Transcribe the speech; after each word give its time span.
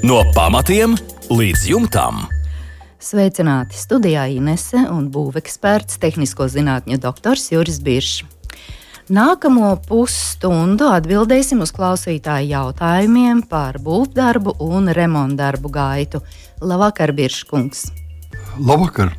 No 0.00 0.22
pamatiem 0.32 0.94
līdz 1.28 1.66
jumtam. 1.68 2.22
Sveicināti 3.04 3.76
studijā 3.76 4.22
Inese 4.32 4.80
un 4.88 5.10
būveksperts, 5.12 5.98
tehnisko 6.00 6.46
zinātņu 6.48 6.96
doktors 7.02 7.50
Juris 7.52 7.82
Biršs. 7.84 8.22
Nākamo 9.12 9.74
pusstundu 9.84 10.88
atbildēsim 10.88 11.60
uz 11.60 11.74
klausītāju 11.76 12.48
jautājumiem 12.48 13.42
par 13.50 13.76
būvdarbu 13.84 14.56
un 14.64 14.88
remontdarbu 14.96 15.68
gaitu. 15.74 16.22
Labvakar, 16.64 17.12
Birškungs! 17.12 17.90
Labvakar! 18.56 19.12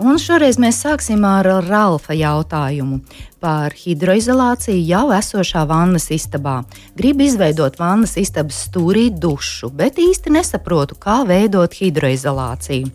Un 0.00 0.16
šoreiz 0.16 0.56
mēs 0.56 0.78
sāksim 0.80 1.26
ar 1.28 1.44
Ralfa 1.66 2.14
jautājumu 2.16 3.02
par 3.40 3.74
hidroizolāciju 3.76 4.80
jau 4.88 5.02
esošā 5.12 5.66
vannas 5.68 6.08
istabā. 6.14 6.62
Gribu 6.96 7.26
izveidot 7.26 7.76
vannas 7.76 8.16
istabas 8.16 8.62
stūrī 8.64 9.10
dušu, 9.12 9.68
bet 9.76 10.00
īsti 10.00 10.32
nesaprotu, 10.32 10.96
kā 10.96 11.18
veidot 11.28 11.76
hidroizolāciju. 11.76 12.88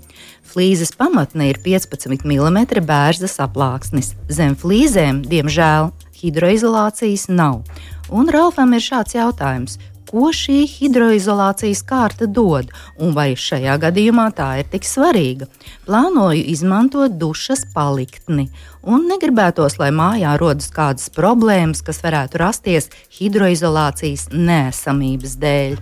Flīzes 0.50 0.95
pamatne 0.98 1.52
ir 1.52 1.62
15 1.62 2.26
mm 2.26 2.81
bērzas 2.90 3.38
aplāksnis. 3.44 4.16
Zem 4.26 4.58
flīzēm, 4.58 5.22
diemžēl, 5.30 5.92
hidroizolācijas 6.23 7.30
nav. 7.30 7.62
Un 8.09 8.34
Ralfam 8.34 8.73
ir 8.73 8.81
šāds 8.81 9.14
jautājums: 9.14 9.78
ko 10.16 10.30
šī 10.32 10.62
hidroizolācijas 10.72 11.82
kārta 11.84 12.23
dod 12.32 12.70
un 12.96 13.12
vai 13.18 13.34
šajā 13.36 13.73
gadījumā 13.84 14.30
tā 14.38 14.48
ir 14.62 14.70
tik 14.72 14.88
svarīga. 14.88 15.50
Plānoju 15.84 16.46
izmantot 16.54 17.18
dušas 17.20 17.66
paliktni 17.73 18.48
un 18.88 19.09
negribētos, 19.09 19.76
lai 19.82 19.92
mājā 19.92 20.38
rodas 20.40 20.72
kādas 20.72 21.12
problēmas, 21.12 21.84
kas 21.84 22.00
varētu 22.06 22.40
rasties 22.40 22.88
hidroizolācijas 23.20 24.30
nēsamības 24.32 25.36
dēļ. 25.44 25.76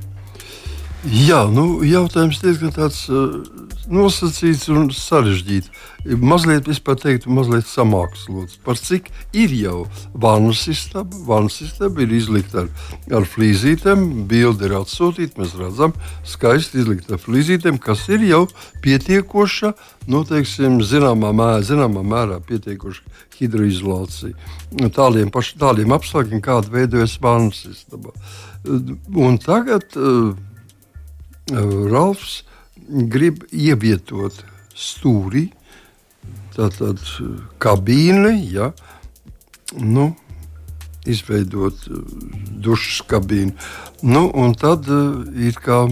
Jā, 1.04 1.44
nu, 1.52 1.84
jautājums 1.86 2.42
diezgan 2.42 2.74
tāds 2.74 3.04
uh, 3.12 3.44
nosacīts 3.92 4.70
un 4.72 4.90
sarežģīts. 4.94 5.72
Mazliet, 6.20 6.68
es 6.72 6.82
pat 6.84 7.02
teiktu, 7.04 7.32
mazliet 7.32 7.68
samākslots. 7.70 8.58
Par 8.64 8.80
cik 8.80 9.10
ir 9.36 9.54
jau 9.56 9.86
vannas 10.12 10.66
istaba? 10.72 11.18
Vannas 11.28 11.62
istaba 11.64 12.04
ir 12.04 12.12
izlikta 12.16 12.66
ar, 12.66 12.70
ar 13.20 13.28
flīzītēm, 13.28 14.06
bilde 14.30 14.68
ir 14.68 14.76
atsūtīta. 14.82 15.40
Mēs 15.40 15.56
redzam, 15.60 15.96
skaisti 16.28 16.82
izlikta 16.84 17.16
ar 17.16 17.24
flīzītēm, 17.24 17.80
kas 17.84 18.06
ir 18.12 18.28
jau 18.28 18.44
pietiekoša, 18.84 19.74
nu, 20.12 20.24
teiksim, 20.28 20.82
zināmā, 20.84 21.34
mērā, 21.36 21.60
zināmā 21.68 22.06
mērā 22.08 22.40
pietiekoša 22.48 23.20
hidroizolācija. 23.40 24.36
Tādiem, 24.96 25.32
paš, 25.34 25.56
tādiem 25.60 25.96
apstākļiem, 25.96 26.44
kāda 26.44 26.72
veidojas 26.74 27.20
vannas 27.24 27.64
istaba. 27.72 28.16
Un 28.64 29.40
tagad. 29.44 29.96
Uh, 29.96 30.34
Ralfs 31.52 32.44
grib 32.88 33.44
ievietot 33.52 34.44
stūri, 34.76 35.48
tātad 36.56 37.02
kabīni, 37.62 38.36
ja, 38.54 38.72
nu, 39.80 40.12
izveidot 41.10 41.88
dušas 42.64 43.02
kabīnu. 43.10 43.54
Nu, 44.06 44.28
un 44.30 44.56
tad 44.60 44.88
ir 45.36 45.58
kā, 45.64 45.84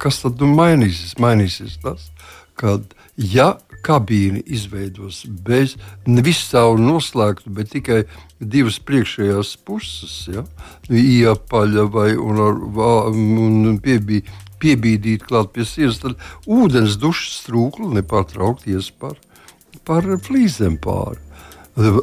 kas 0.00 0.22
tad 0.24 0.42
nu 0.42 0.50
mainīsies? 0.52 1.16
Mainīsies 1.22 1.78
tas, 1.84 2.10
kad 2.58 2.94
ja 3.16 3.54
kabīni 3.84 4.42
izveidos 4.50 5.22
bez 5.46 5.76
nevis 6.06 6.40
cauri 6.50 6.82
noslēgtu, 6.82 7.52
bet 7.54 7.70
tikai 7.72 8.02
divas 8.38 8.78
priekšējās 8.84 9.54
puses, 9.66 10.16
ja, 10.32 10.44
iepaļa 10.90 11.86
vai 11.94 12.10
un, 12.18 12.42
ar, 12.42 12.60
un 13.14 13.78
piebija 13.82 14.26
piebīdīt 14.62 15.26
klāt 15.28 15.52
pie 15.54 15.66
sienas, 15.68 16.02
tad 16.02 16.18
ūdens 16.46 16.98
dušas 17.00 17.46
trūkli 17.46 17.92
nepārtraukti 17.98 18.74
ies 18.76 18.90
par, 18.90 19.16
par 19.88 20.06
flīzēm 20.26 20.78
pāri. 20.82 21.22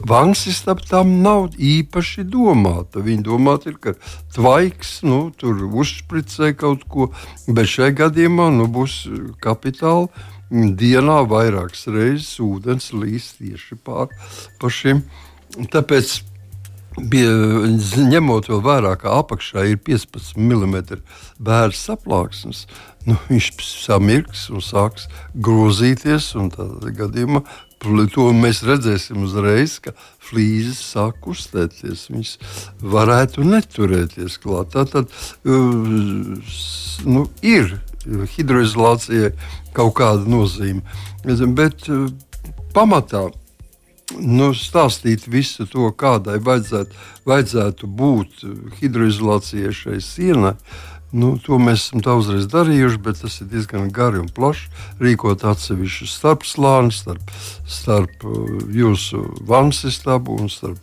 Vangas 0.08 0.46
istaba 0.48 0.80
tam 0.88 1.18
nav 1.24 1.58
īpaši 1.60 2.24
domāta. 2.32 3.02
Viņa 3.04 3.26
domāta 3.28 3.74
ir, 3.74 3.76
ka 3.84 3.92
tvaiks, 4.32 5.02
nu, 5.04 5.34
tur 5.36 5.66
uzspricē 5.68 6.54
kaut 6.56 6.86
ko, 6.88 7.10
bet 7.50 7.68
šajā 7.74 7.98
gadījumā 8.06 8.48
nu, 8.56 8.70
būs 8.72 9.02
kapitāli. 9.44 10.08
Dienā 10.48 11.24
vairākas 11.28 11.90
reizes 11.92 12.38
ūdens 12.40 12.94
līst 12.96 13.42
tieši 13.42 13.76
pār 13.84 14.14
pa 14.62 14.72
šiem. 14.72 15.02
Tāpēc 15.74 16.22
Bija, 16.96 17.32
ņemot 18.08 18.48
vērā, 18.64 18.94
ka 19.00 19.18
apakšā 19.20 19.66
ir 19.68 19.80
15 19.84 20.38
mm 20.40 20.78
bērns 21.44 21.82
saplāksnes, 21.90 22.66
nu, 23.04 23.18
viņš 23.28 23.50
samirks 23.68 24.46
un 24.54 24.64
sāks 24.64 25.10
grozīties. 25.36 26.32
Gadījumā 26.96 27.44
to 28.14 28.30
mēs 28.34 28.64
redzēsim 28.66 29.26
uzreiz, 29.28 29.78
ka 29.84 29.92
flīzes 30.24 30.80
sāk 30.94 31.20
kustēties. 31.26 32.08
Viņas 32.10 32.38
varētu 32.82 33.44
neturēties 33.46 34.40
klāt. 34.42 34.74
Tā 34.74 34.86
tad 34.90 35.12
nu, 37.06 37.26
ir 37.44 37.76
hidroizolācijai 38.38 39.34
kaut 39.76 39.98
kāda 40.00 40.26
nozīme. 40.30 40.82
Bet 41.26 41.90
pamatā 42.74 43.28
nu, 44.14 44.52
stāstīt 44.54 45.28
visu 45.32 45.66
to, 45.70 45.90
kādai 45.98 46.38
vajadzētu, 46.44 47.00
vajadzētu 47.26 47.88
būt 47.88 48.44
hidroizolācijai 48.82 49.74
šai 49.74 50.02
sienai. 50.04 50.56
Nu, 51.16 51.36
to 51.40 51.56
mēs 51.62 51.86
esam 51.86 52.02
daudzreiz 52.04 52.48
darījuši, 52.52 53.00
bet 53.00 53.22
tas 53.24 53.38
ir 53.40 53.48
diezgan 53.48 53.88
gari 53.94 54.20
un 54.20 54.28
plaši. 54.36 54.68
Rīkot 55.00 55.46
atsevišķu 55.48 56.08
starpslāni 56.12 56.92
starp, 56.92 57.32
starp 57.72 58.26
uh, 58.28 58.58
jūsu 58.76 59.22
vannas 59.48 59.86
istabu 59.88 60.36
un 60.42 60.52
starp 60.52 60.82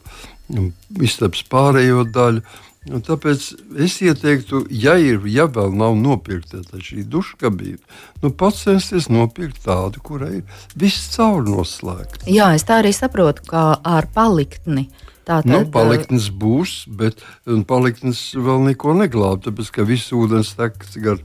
um, 0.49 0.71
istabas 1.05 1.44
pārējo 1.53 2.06
daļu. 2.15 2.44
Un 2.91 3.03
tāpēc 3.06 3.44
es 3.84 4.00
ieteiktu, 4.03 4.65
ja, 4.75 4.97
ir, 4.98 5.22
ja 5.31 5.44
vēl 5.47 5.70
nav 5.78 5.94
nopirkta 6.00 6.65
šī 6.82 7.04
duša 7.06 7.38
kabīne, 7.44 7.78
nu, 8.25 8.32
censties 8.59 9.06
nopirkt 9.06 9.62
tādu, 9.62 10.03
kurai 10.03 10.41
ir 10.41 10.65
viss 10.75 11.12
caur 11.15 11.47
noslēgts. 11.47 12.26
Jā, 12.26 12.50
es 12.56 12.66
tā 12.66 12.81
arī 12.82 12.91
saprotu, 12.97 13.47
kā 13.47 13.66
ar 13.78 14.10
paliktni. 14.10 14.88
Tātad, 15.22 15.47
nu, 15.47 15.59
paliktnes 15.71 16.25
būs, 16.34 16.71
bet 16.99 17.21
paliktnes 17.71 18.33
vēl 18.34 18.65
neko 18.72 18.97
neglāb. 18.99 19.44
Tāpēc, 19.44 19.69
ka 19.77 19.84
viss 19.87 20.10
ūdens 20.16 20.50
tek 20.59 20.83
gar 20.99 21.21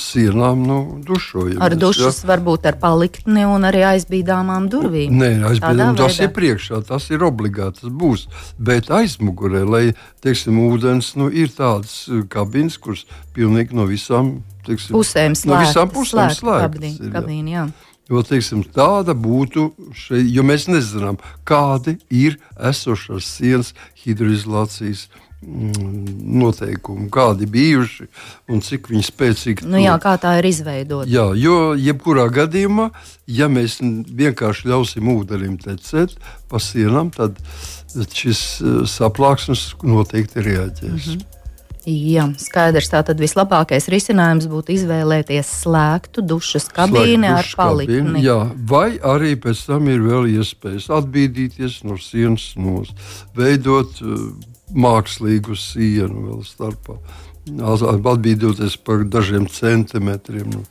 sienām 0.00 0.62
nu, 0.64 0.78
dušojamies. 1.04 1.60
Ar 1.60 1.76
dušas 1.76 2.22
ja? 2.22 2.30
varbūt 2.30 2.68
ar 2.70 2.78
paliktni 2.80 3.44
un 3.44 3.68
arī 3.68 3.84
aizbīdāmām 3.90 4.70
durvīm. 4.72 5.12
Nē, 5.20 5.30
aizbīdām, 5.50 5.98
tas 6.00 6.16
ir 6.24 6.32
priekšā, 6.36 6.80
tas 6.88 7.10
ir 7.12 7.26
obligāti, 7.28 7.84
tas 7.84 7.92
būs. 7.92 8.26
Bet 8.56 8.88
aizmugurē, 8.88 9.66
lai, 9.68 9.84
teiksim, 10.24 10.56
ūdens, 10.64 11.12
nu, 11.20 11.28
ir 11.28 11.52
tādas 11.52 12.06
kabīnes, 12.32 12.80
kuras 12.80 13.04
pilnīgi 13.36 13.76
no 13.76 13.84
visām, 13.90 14.38
teiksim, 14.64 14.96
pusēm 14.96 15.36
slēgtas. 15.36 15.52
No 15.52 15.60
visām 15.66 15.92
pusēm 15.92 16.32
slēgtas. 16.40 16.96
Kabīne, 17.12 17.58
jā. 17.58 17.66
Jo 18.06 18.22
teiksim, 18.22 18.62
tāda 18.70 19.16
būtu 19.18 19.72
šeit, 19.98 20.28
jo 20.30 20.44
mēs 20.46 20.68
nezinām, 20.70 21.18
kādi 21.48 21.96
ir 22.14 22.36
esošās 22.54 23.26
sienas 23.26 23.72
hidroizolācijas 24.04 25.08
mm, 25.42 26.04
noteikumi, 26.38 27.08
kādi 27.10 27.50
bijuši 27.50 28.06
un 28.46 28.62
cik 28.62 28.92
viņi 28.92 29.06
spēcīgi 29.08 29.66
nu, 29.66 29.80
jā, 29.82 29.98
tā 30.22 30.36
ir 30.38 30.50
izveidota. 30.52 31.10
Jā, 31.10 31.26
jo 31.34 31.74
jebkurā 31.74 32.28
gadījumā, 32.30 32.92
ja 33.26 33.50
mēs 33.50 33.80
vienkārši 33.82 34.70
ļausim 34.70 35.10
ūdenim 35.16 35.58
tecēt 35.66 36.14
pa 36.46 36.62
sienām, 36.62 37.10
tad 37.10 37.42
šis 38.14 38.44
eh, 38.60 38.82
saplāksnes 38.86 39.72
noteikti 39.82 40.46
reaģēs. 40.46 40.92
Mm 40.92 41.16
-hmm. 41.16 41.32
Jā, 41.86 42.24
skaidrs. 42.42 42.88
Tātad 42.90 43.20
vislabākais 43.22 43.84
risinājums 43.92 44.48
būtu 44.50 44.74
izvēlēties 44.74 45.52
slēgtu 45.62 46.24
dušas 46.26 46.66
kabīni 46.74 47.30
ar 47.30 47.46
palikni. 47.54 48.24
Jā, 48.24 48.40
vai 48.66 48.96
arī 48.98 49.36
pēc 49.38 49.62
tam 49.68 49.86
ir 49.92 50.02
vēl 50.02 50.26
iespējas 50.32 50.88
atbīdīties 50.98 51.84
no 51.86 51.94
sienas, 52.02 52.48
nos, 52.58 52.90
veidot 53.38 54.02
uh, 54.02 54.26
mākslīgu 54.74 55.54
sienu 55.54 56.26
vēl 56.26 56.42
starpā. 56.48 56.98
Atbīdoties 57.46 58.74
par 58.82 59.06
dažiem 59.06 59.46
centimetriem. 59.46 60.56
Nu, 60.56 60.66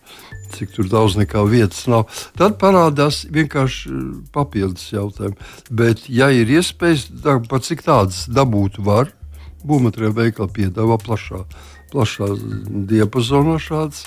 cik 0.51 0.75
tur 0.75 0.91
daudz 0.91 1.15
nekā 1.15 1.45
vietas 1.47 1.85
nav. 1.87 2.09
Tad 2.35 2.59
parādās 2.59 3.23
vienkārši 3.31 3.91
uh, 3.93 4.07
papildus 4.35 4.91
jautājumi. 4.91 5.39
Bet, 5.71 6.09
ja 6.11 6.27
ir 6.35 6.51
iespējas, 6.59 7.07
tad 7.23 7.47
pat 7.47 7.71
cik 7.71 7.87
tādas 7.87 8.25
dabūt 8.27 8.83
var, 8.83 9.15
būvmateriāla 9.67 10.19
veikali 10.21 10.55
piedāvā 10.59 10.99
plašā, 11.01 11.43
plašā 11.93 12.31
diapazonā 12.91 13.59
šādas 13.61 14.05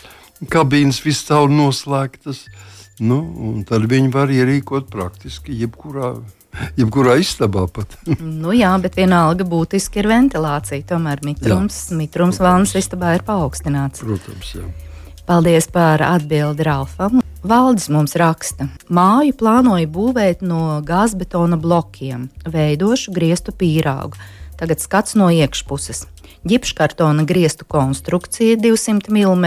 kabīnes, 0.52 1.02
viscaur 1.04 1.50
noslēgtas. 1.50 2.46
Nu, 2.98 3.20
tad 3.68 3.86
viņi 3.90 4.10
var 4.14 4.30
ierīkot 4.34 4.90
praktiski 4.90 5.54
jebkurā 5.60 6.16
Jebkurā 6.78 7.18
istabā 7.20 7.66
pat. 7.70 7.92
nu, 8.42 8.50
jā, 8.56 8.72
bet 8.82 8.96
vienalga 8.98 9.44
būtiski 9.46 10.00
ir 10.02 10.08
ventilācija. 10.10 10.86
Tomēr 10.88 11.22
mitrums, 11.26 11.84
jā. 11.90 11.98
mitrums 12.00 12.40
vannas 12.42 12.74
istabā 12.78 13.14
ir 13.18 13.24
paaugstināts. 13.26 14.02
Protams, 14.02 14.54
jā. 14.56 14.64
Paldies 15.28 15.68
par 15.70 16.02
atbildi 16.02 16.64
Ralfam. 16.64 17.20
Valdis 17.48 17.86
mums 17.92 18.16
raksta, 18.18 18.66
māju 18.90 19.36
plānoja 19.38 19.86
būvēt 19.92 20.40
no 20.42 20.80
gāzbetona 20.82 21.54
blokiem, 21.60 22.26
veidošu 22.48 23.12
griestu 23.14 23.54
pīrāgu. 23.54 24.18
Tagad 24.58 24.82
skats 24.82 25.14
no 25.18 25.30
iekšpuses 25.30 26.06
ģipškartona 26.48 27.24
griestu 27.24 27.64
konstrukcija 27.64 28.56
200 28.56 29.10
mm, 29.10 29.46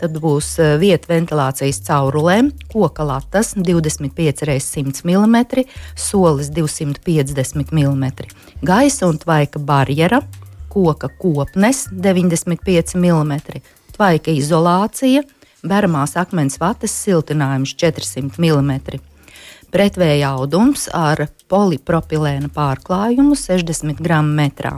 tad 0.00 0.18
būs 0.22 0.52
e, 0.60 0.68
vieta 0.80 1.10
ventilācijas 1.10 1.80
caurulēm, 1.86 2.52
koka 2.72 3.04
latas 3.06 3.54
25 3.56 4.44
x 4.46 4.70
100 4.76 5.04
mm, 5.04 5.64
solis 5.98 6.50
250 6.54 7.74
mm, 7.74 8.06
gaisa 8.62 9.10
un 9.10 9.18
tvaika 9.18 9.58
barjera, 9.58 10.22
koka 10.70 11.10
kopnes 11.18 11.86
95 11.90 12.96
mm, 12.96 13.36
tvaika 13.96 14.30
izolācija, 14.30 15.24
beramās 15.66 16.16
akmens 16.16 16.60
vates 16.60 16.94
siltinājums 17.04 17.74
400 17.76 18.38
mm. 18.38 19.00
Pretvēja 19.70 20.32
audums 20.34 20.88
ar 20.90 21.28
polipropilēna 21.50 22.50
pārklājumu 22.50 23.36
60 23.38 24.02
gramu 24.02 24.34
metrā. 24.34 24.72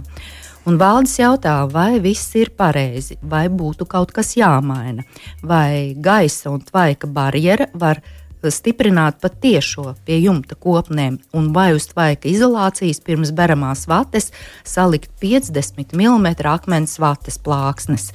Un 0.69 0.77
valdes 0.79 1.17
jautā, 1.19 1.57
vai 1.67 1.97
viss 1.99 2.35
ir 2.39 2.53
pareizi, 2.55 3.17
vai 3.23 3.49
būtu 3.51 3.87
kaut 3.89 4.13
kas 4.15 4.37
jāmaina, 4.37 5.03
vai 5.43 5.97
gaisa 5.99 6.53
un 6.53 6.61
tvaika 6.63 7.09
barjera 7.11 7.67
var 7.75 8.03
stiprināt 8.47 9.19
pat 9.23 9.41
tiešo 9.43 9.95
pie 10.07 10.21
jumta 10.23 10.55
kopnēm, 10.55 11.19
un 11.35 11.51
vai 11.57 11.73
uz 11.75 11.89
tvaika 11.91 12.29
izolācijas 12.31 13.01
pirms 13.03 13.33
beramās 13.35 13.87
vates 13.91 14.31
salikt 14.63 15.11
50 15.23 15.97
mm 15.97 16.29
akmens 16.53 16.99
vates 17.03 17.41
plāksnes. 17.43 18.11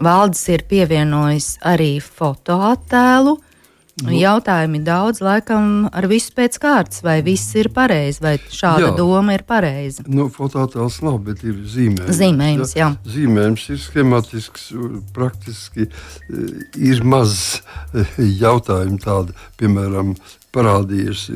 Valdes 0.00 0.46
ir 0.48 0.64
pievienojis 0.70 1.56
arī 1.64 1.98
fotoattēlu, 2.00 3.36
Nu, 3.36 3.53
Jautājumi 4.02 4.80
daudz, 4.82 5.20
laikam, 5.22 5.86
ar 5.94 6.08
visu 6.10 6.32
pēc 6.34 6.56
kārtas, 6.58 6.98
vai 7.06 7.20
viss 7.22 7.54
ir 7.54 7.68
pareizi, 7.74 8.18
vai 8.24 8.32
šāda 8.42 8.88
jā. 8.88 8.94
doma 8.98 9.36
ir 9.36 9.44
pareiza. 9.46 10.02
Nu, 10.10 10.26
Fototēls 10.34 10.98
nav, 11.06 11.20
bet 11.28 11.44
ir 11.46 11.60
zīmējums. 11.62 12.18
Zīmējums, 12.18 12.74
jā. 12.74 12.88
jā. 12.90 13.12
Zīmējums 13.14 13.68
ir 13.70 13.78
schematisks, 13.84 14.66
praktiski 15.14 15.86
eh, 15.86 16.56
ir 16.90 17.04
maz 17.06 17.60
eh, 17.94 18.18
jautājumu 18.42 18.98
tādu, 19.04 19.38
piemēram, 19.62 20.16
parādījies 20.54 21.26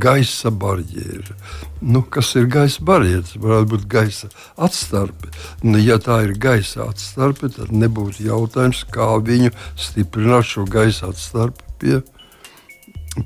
gaisa 0.00 0.50
barjera. 0.50 1.34
Nu, 1.80 2.02
kas 2.02 2.34
ir 2.36 2.46
gaisa 2.52 2.84
barjera? 2.84 3.24
Tas 3.24 3.40
varētu 3.40 3.70
būt 3.72 3.88
gaisa 3.90 4.30
atstarpe. 4.60 5.32
Nu, 5.64 5.80
ja 5.80 5.98
tā 6.02 6.20
ir 6.26 6.36
gaisa 6.40 6.86
atstarpe, 6.90 7.50
tad 7.56 7.72
nebūtu 7.72 8.28
jautājums, 8.28 8.84
kā 8.92 9.12
viņu 9.24 9.54
stiprināt 9.80 10.50
šo 10.52 10.66
gaisa 10.68 11.10
atstarpi 11.10 11.68
pie 11.80 12.00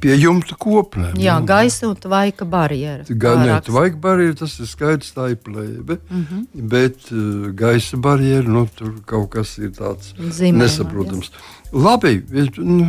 Pie 0.00 0.14
jumta 0.16 0.56
kopnēm. 0.56 1.18
Jā, 1.20 1.34
gaisa 1.44 1.90
un 1.90 1.98
tvaika 2.00 2.46
barjera. 2.48 3.04
Gan 3.08 3.42
ne 3.44 3.58
tvaika 3.60 3.98
barjera, 4.00 4.32
tas 4.38 4.54
ir 4.56 4.68
skaidrs, 4.70 5.10
tā 5.12 5.26
ir 5.34 5.36
plēve. 5.44 5.98
Mm 6.08 6.22
-hmm. 6.30 6.46
Bet 6.72 7.12
uh, 7.12 7.50
gaisa 7.52 7.96
barjera, 7.96 8.48
nu, 8.48 8.64
tur 8.74 8.94
kaut 9.04 9.30
kas 9.30 9.58
ir 9.58 9.74
tāds 9.76 10.14
Zīmējumā, 10.16 10.62
nesaprotams. 10.62 11.28
Jas. 11.28 11.64
Labi, 11.74 12.22
nu, 12.56 12.84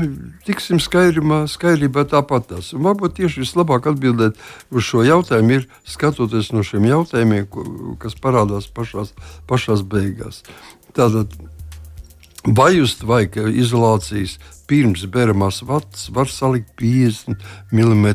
tiksim 0.46 0.78
skaidrībā, 0.80 1.48
skaidrībā 1.50 2.04
tāpat 2.06 2.48
tas. 2.52 2.70
Un 2.78 2.84
varbūt 2.86 3.16
tieši 3.18 3.42
vislabāk 3.42 3.88
atbildēt 3.90 4.38
uz 4.70 4.84
šo 4.86 5.02
jautājumu 5.04 5.58
ir 5.58 5.68
skatoties 5.90 6.52
no 6.54 6.62
šiem 6.62 6.86
jautājumiem, 6.86 7.48
ko, 7.50 7.66
kas 8.00 8.14
parādās 8.14 8.70
pašās, 8.70 9.16
pašās 9.50 9.82
beigās. 9.82 10.44
Tātad, 10.94 11.34
vai 12.46 12.76
uz 12.82 12.96
tvaika 13.02 13.48
izolācijas 13.50 14.38
pirms 14.70 15.06
beramās 15.14 15.62
vatas 15.66 16.08
var 16.14 16.30
salikt 16.30 16.72
50 16.82 17.42
mm 17.72 18.08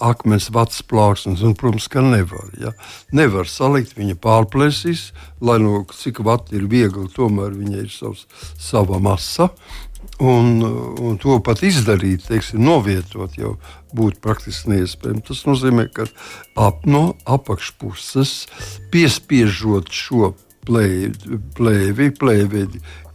akmens 0.00 0.50
vatas 0.52 0.82
plāksnes. 0.84 1.44
Un, 1.44 1.54
protams, 1.58 1.88
ka 1.88 2.04
nevar. 2.04 2.50
Ja? 2.60 2.74
Nevar 3.12 3.48
salikt, 3.48 3.96
viņa 3.96 4.18
pārplēsīs, 4.22 5.10
lai 5.40 5.58
no 5.62 5.84
cik 5.92 6.22
vati 6.24 6.58
ir 6.60 6.68
viegli, 6.72 7.08
tomēr 7.12 7.56
viņai 7.56 7.86
ir 7.86 7.92
savs, 7.92 8.26
sava 8.60 9.00
masa. 9.02 9.50
Un, 10.22 10.60
un 10.62 11.16
to 11.18 11.38
pat 11.42 11.62
izdarīt, 11.66 12.26
teiksim, 12.28 12.60
novietot, 12.62 13.32
jau 13.38 13.56
būtu 13.96 14.20
praktiski 14.22 14.74
neiespējami. 14.74 15.24
Tas 15.26 15.42
nozīmē, 15.48 15.88
ka 15.94 16.06
ap, 16.58 16.84
no 16.86 17.16
apakšpuses 17.24 18.34
piespiežot 18.92 19.90
šo 19.90 20.34
plēvi, 20.68 21.40
plēvi, 21.56 22.10
plēvi 22.18 22.66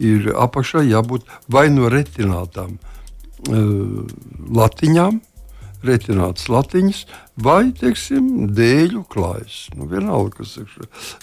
ir 0.03 0.33
apakšā 0.35 0.83
jābūt 0.87 1.27
vai 1.51 1.67
no 1.73 1.89
retinātām 1.91 2.77
uh, 2.77 4.03
latiņām, 4.57 5.21
retinātas 5.87 6.47
latiņas, 6.49 7.03
vai 7.43 7.69
teiksim, 7.77 8.49
dēļu 8.57 9.03
klājas. 9.13 9.67
Nu, 9.77 9.87
vienalga, 9.91 10.41
kas 10.41 10.55
ir 10.61 10.71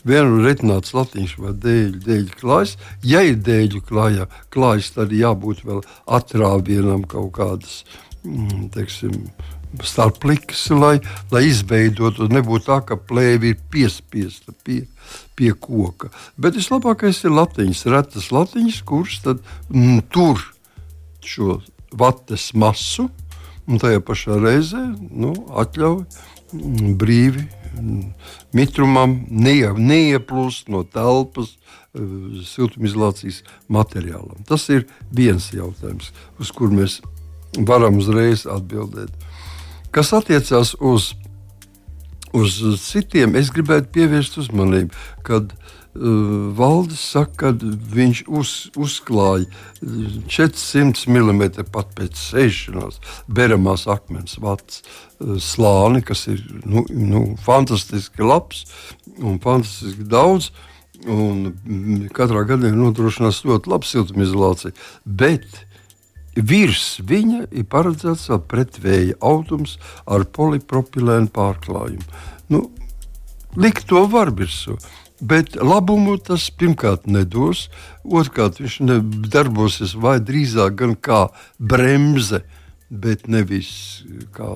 viena 0.06 0.40
retināts 0.44 0.94
latiņš 0.94 1.36
vai 1.42 1.54
dēļu, 1.64 2.00
dēļu 2.06 2.38
klājas. 2.40 2.76
Ja 3.02 3.24
ir 3.26 3.40
dēļu 3.44 3.82
klājā, 3.88 4.28
klājas, 4.54 4.92
tad 4.96 5.12
jābūt 5.14 5.64
vēl 5.66 5.82
atrāvienam 6.06 7.04
kaut 7.10 7.34
kādas. 7.38 7.82
Mm, 8.24 8.70
teiksim, 8.72 9.26
starp 9.82 10.20
pliks, 10.22 10.66
lai, 10.70 10.98
lai 11.32 11.44
izveidotu. 11.48 12.28
Nebūtu 12.32 12.68
tā, 12.68 12.80
ka 12.86 12.98
plēve 12.98 13.52
ir 13.52 13.60
piespiesta 13.72 14.54
pie, 14.66 14.84
pie 15.38 15.52
koka. 15.58 16.12
Bet 16.38 16.58
vislabākais 16.58 17.24
ir 17.24 17.34
latiņas, 17.34 17.86
retas 17.92 18.30
latiņas, 18.34 18.82
kuras 18.86 19.20
tad, 19.24 19.42
mm, 19.70 20.06
tur 20.14 20.42
šo 21.24 21.58
vates 21.94 22.52
masu 22.58 23.08
un 23.66 23.80
tajā 23.80 24.02
pašā 24.04 24.38
reizē 24.42 24.82
nu, 25.08 25.32
atļauj 25.56 26.02
mm, 26.04 26.94
brīvi 27.00 27.46
mm, 27.46 28.02
mitrumam 28.56 29.22
neie, 29.30 29.70
neieplūst 29.72 30.68
no 30.72 30.84
telpas 30.84 31.54
uh, 31.54 32.44
siltumizolācijas 32.44 33.42
materiālam. 33.72 34.44
Tas 34.48 34.68
ir 34.74 34.86
viens 35.14 35.48
jautājums, 35.54 36.12
uz 36.38 36.52
kuru 36.54 36.82
mēs 36.82 37.00
varam 37.68 38.00
uzreiz 38.02 38.44
atbildēt. 38.50 39.12
Kas 39.94 40.10
attiecās 40.16 40.74
uz, 40.82 41.12
uz 42.34 42.56
citiem, 42.82 43.36
es 43.38 43.52
gribētu 43.54 43.92
pievērst 43.94 44.40
uzmanību, 44.42 44.90
kad 45.26 45.52
uh, 45.54 46.50
Valdis 46.58 47.04
saka, 47.12 47.52
ka 47.54 47.74
viņš 47.94 48.24
uz, 48.26 48.54
uzklāja 48.74 49.46
400 50.34 51.06
mm 51.06 51.44
pat 51.70 51.92
pēc 51.94 52.18
sēšanās 52.18 52.98
beramās 53.30 53.86
akmens 53.90 54.34
vats 54.42 54.82
uh, 54.82 55.36
slāni, 55.38 56.02
kas 56.02 56.26
ir 56.32 56.42
nu, 56.66 56.82
nu, 56.90 57.22
fantastiski 57.46 58.26
labs 58.26 58.64
un 59.20 59.38
fantastiski 59.42 60.08
daudz. 60.10 60.50
Un 61.04 61.50
mm, 61.52 62.08
katrā 62.16 62.46
gadījumā 62.48 62.80
nodrošinās 62.80 63.42
ļoti 63.44 63.68
labu 63.68 63.84
siltumizolāciju. 63.84 64.72
Bet 65.04 65.44
Virs 66.34 66.98
viņa 67.06 67.44
ir 67.54 67.66
paredzēts 67.70 68.28
vēl 68.30 68.40
pretvēja 68.50 69.16
audums 69.22 69.76
ar 70.06 70.26
polipropilēnu 70.26 71.30
pārklājumu. 71.34 72.06
Nu, 72.50 72.66
likt 73.56 73.86
to 73.90 74.04
var 74.10 74.34
virsū. 74.34 74.78
Bet 75.22 75.54
labumu 75.56 76.16
tas 76.18 76.48
pirmkārt 76.50 77.06
nedos, 77.06 77.68
otrkārt 78.02 78.58
viņš 78.60 78.80
darbosies 79.30 79.94
vai 79.94 80.18
drīzāk 80.18 80.74
gan 80.80 80.96
kā 80.98 81.28
bremze, 81.58 82.42
bet 82.90 83.28
nevis 83.30 84.02
kā 84.34 84.50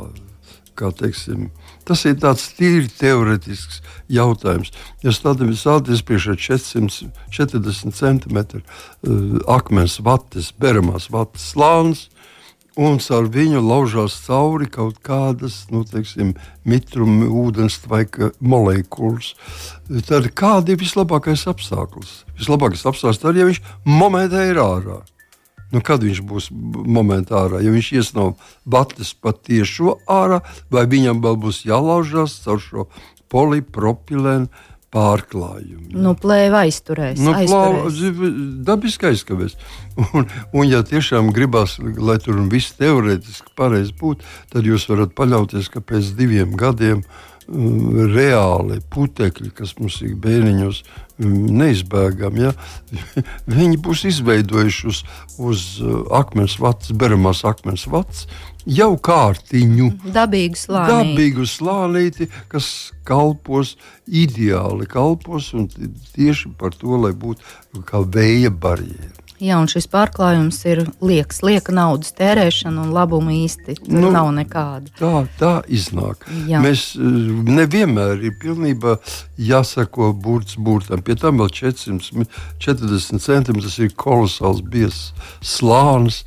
teiksim, 0.99 1.49
tas 1.89 2.05
ir 2.09 2.19
tāds 2.23 2.47
tīri 2.57 2.89
teorētisks 3.01 3.83
jautājums. 4.13 4.73
Ja 5.05 5.13
stāties 5.13 6.05
priekšā 6.07 6.37
440 6.39 7.97
cm 7.99 8.39
uh, 8.39 8.63
akmens 9.51 9.99
vates, 10.05 10.53
beramās 10.57 11.11
vates 11.15 11.51
slānis, 11.53 12.07
un 12.79 13.01
ar 13.11 13.27
viņu 13.35 13.61
laužās 13.65 14.15
cauri 14.23 14.69
kaut 14.71 15.01
kādas 15.03 15.65
nu, 15.75 15.83
teiksim, 15.83 16.37
mitruma, 16.63 17.27
ūdens 17.27 17.81
vai 17.91 18.05
molekulas. 18.39 19.35
Tad 20.07 20.31
kāda 20.39 20.75
ir 20.75 20.81
vislabākais 20.81 21.49
apstākļus? 21.51 22.13
Vislabākais 22.39 22.87
apstākļus 22.87 23.23
tad, 23.25 23.39
ja 23.41 23.49
viņš 23.49 23.63
momentā 23.83 24.47
ir 24.47 24.63
ārā. 24.63 25.03
Nu, 25.75 25.83
kad 25.85 26.05
viņš 26.05 26.23
būs 26.25 26.49
momentā 26.53 27.43
ārā? 27.45 27.61
Ja 27.61 27.73
viņš 27.75 27.91
ies 27.99 28.15
no 28.17 28.31
batas 28.65 29.13
patiešo 29.13 29.99
ārā, 30.09 30.41
vai 30.73 30.87
viņam 30.89 31.21
vēl 31.25 31.37
būs 31.43 31.67
jālaužās 31.69 32.39
caur 32.47 32.63
šo 32.63 32.87
polipropilēnu 33.29 34.49
pārklājumi. 34.89 35.93
Nu, 36.01 36.15
plēva 36.17 36.63
aizturēs. 36.65 37.21
Nu, 37.21 37.35
plāva, 37.37 37.91
dabiski 38.65 39.11
aizkavēs. 39.11 39.59
Un, 40.15 40.29
un, 40.55 40.63
ja 40.71 40.85
tiešām 40.87 41.33
gribās, 41.35 41.75
lai 41.83 42.21
tur 42.23 42.39
viss 42.53 42.77
teorētiski 42.79 43.51
pareizi 43.59 43.91
būtu, 43.99 44.23
tad 44.53 44.69
jūs 44.69 44.85
varat 44.87 45.11
paļauties, 45.19 45.67
ka 45.75 45.83
pēc 45.83 46.13
diviem 46.15 46.53
gadiem 46.55 47.01
um, 47.03 47.09
reāli 47.49 48.78
putekļi, 48.93 49.50
kas 49.57 49.75
mums 49.78 49.99
ir 50.05 50.14
bērniņos, 50.21 50.83
neizbēgami, 51.25 52.45
ja, 52.45 52.52
viņi 53.59 53.78
būs 53.85 54.05
izveidojuši 54.11 54.88
uz, 54.90 55.02
uz 55.40 55.64
uh, 55.81 56.02
akmens 56.19 56.59
vats, 56.61 56.93
beramās 56.93 57.45
akmens 57.49 57.87
vats, 57.90 58.26
jau 58.69 58.90
kārtiņu. 59.00 59.88
Dabīgu 60.14 60.61
slānīti. 60.61 60.93
Dabīgu 60.93 61.49
slānīti, 61.49 62.28
kas 62.52 62.69
kalpos 63.09 63.76
ideāli, 64.07 64.88
kalpos 64.90 65.55
un 65.57 65.71
tieši 66.14 66.52
par 66.61 66.76
to, 66.76 67.00
lai 67.00 67.14
būtu 67.17 67.83
kā 67.88 68.05
vēja 68.05 68.52
barjera. 68.52 69.18
Jā, 69.38 69.59
un 69.62 69.68
šis 69.71 69.87
pārklājums 69.90 70.59
ir 70.66 70.80
liekas, 71.04 71.45
lieka 71.47 71.71
naudas 71.75 72.11
tērēšana 72.18 72.83
un 72.83 72.95
labuma 72.95 73.30
īsti 73.37 73.76
nu, 73.87 74.11
nav 74.14 74.33
nekāda. 74.35 74.90
Tā, 74.99 75.12
tā 75.38 75.52
iznāk. 75.71 76.26
Jā. 76.50 76.59
Mēs 76.64 76.90
eh, 76.99 77.04
nevienmēr 77.47 78.25
ir 78.26 78.35
pilnībā 78.42 78.97
jāsako 79.38 80.11
burts 80.12 80.59
burtam. 80.59 81.04
Pie 81.07 81.14
tam 81.21 81.38
vēl 81.42 81.52
440 81.54 83.23
centimetri 83.23 83.68
tas 83.68 83.78
ir 83.78 83.95
kolosāls 83.95 84.64
biezs 84.66 85.12
slānis 85.45 86.25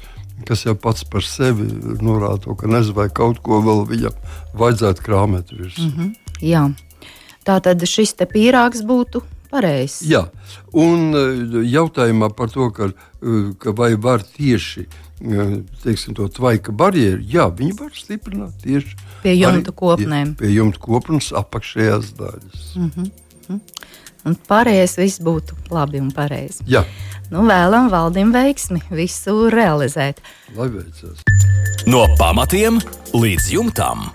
kas 0.47 0.63
jau 0.65 0.73
pats 0.73 1.03
par 1.05 1.21
sevi 1.21 1.67
norāda 2.01 2.39
to, 2.45 2.55
ka 2.57 2.69
nezinu, 2.69 2.95
vai 2.97 3.09
kaut 3.13 3.43
ko 3.45 3.59
vēl 3.61 3.83
viņam 3.91 4.15
vajadzētu 4.57 5.05
krāpēt 5.05 5.53
virsū. 5.53 5.85
Mm 5.85 5.91
-hmm. 5.97 6.15
Jā. 6.41 6.63
Tā 7.45 7.59
tad 7.61 7.83
šis 7.85 8.15
pīrāgs 8.15 8.81
būtu 8.85 9.21
pareizs. 9.51 10.01
Jā, 10.07 10.25
un 10.73 11.11
e, 11.13 11.23
jautājumā 11.71 12.31
par 12.37 12.51
to, 12.53 12.69
ka, 12.75 12.91
e, 12.91 13.37
ka 13.61 13.75
vai 13.77 13.93
var 13.99 14.23
tieši 14.25 14.85
e, 14.87 15.47
teiksim, 15.83 16.15
to 16.17 16.27
tvaika 16.31 16.73
barjeru, 16.75 17.21
jā, 17.21 17.49
viņi 17.57 17.77
var 17.79 17.91
stiprināt 17.97 18.63
tieši 18.63 18.97
pie 19.23 19.35
jumta 19.37 19.73
kopnēm. 19.75 20.35
Pie, 20.35 20.47
pie 20.47 20.55
jumta 20.55 20.81
kopnes 20.83 21.31
apakšējās 21.43 22.13
daļas. 22.19 22.69
Mm 22.75 22.91
-hmm. 22.95 23.59
Un 24.25 24.35
pārējais 24.47 24.97
viss 24.99 25.21
būtu 25.23 25.57
labi 25.73 26.01
un 26.01 26.11
pareizi. 26.13 26.63
Jā. 26.69 26.83
Nu, 27.31 27.45
vēlam 27.47 27.89
valdim 27.89 28.33
veiksmi 28.35 28.81
visu 28.91 29.49
realizēt. 29.49 30.21
Lai 30.55 30.69
veicas. 30.69 31.23
No 31.89 32.05
pamatiem 32.19 32.77
līdz 33.13 33.53
jumtam. 33.55 34.11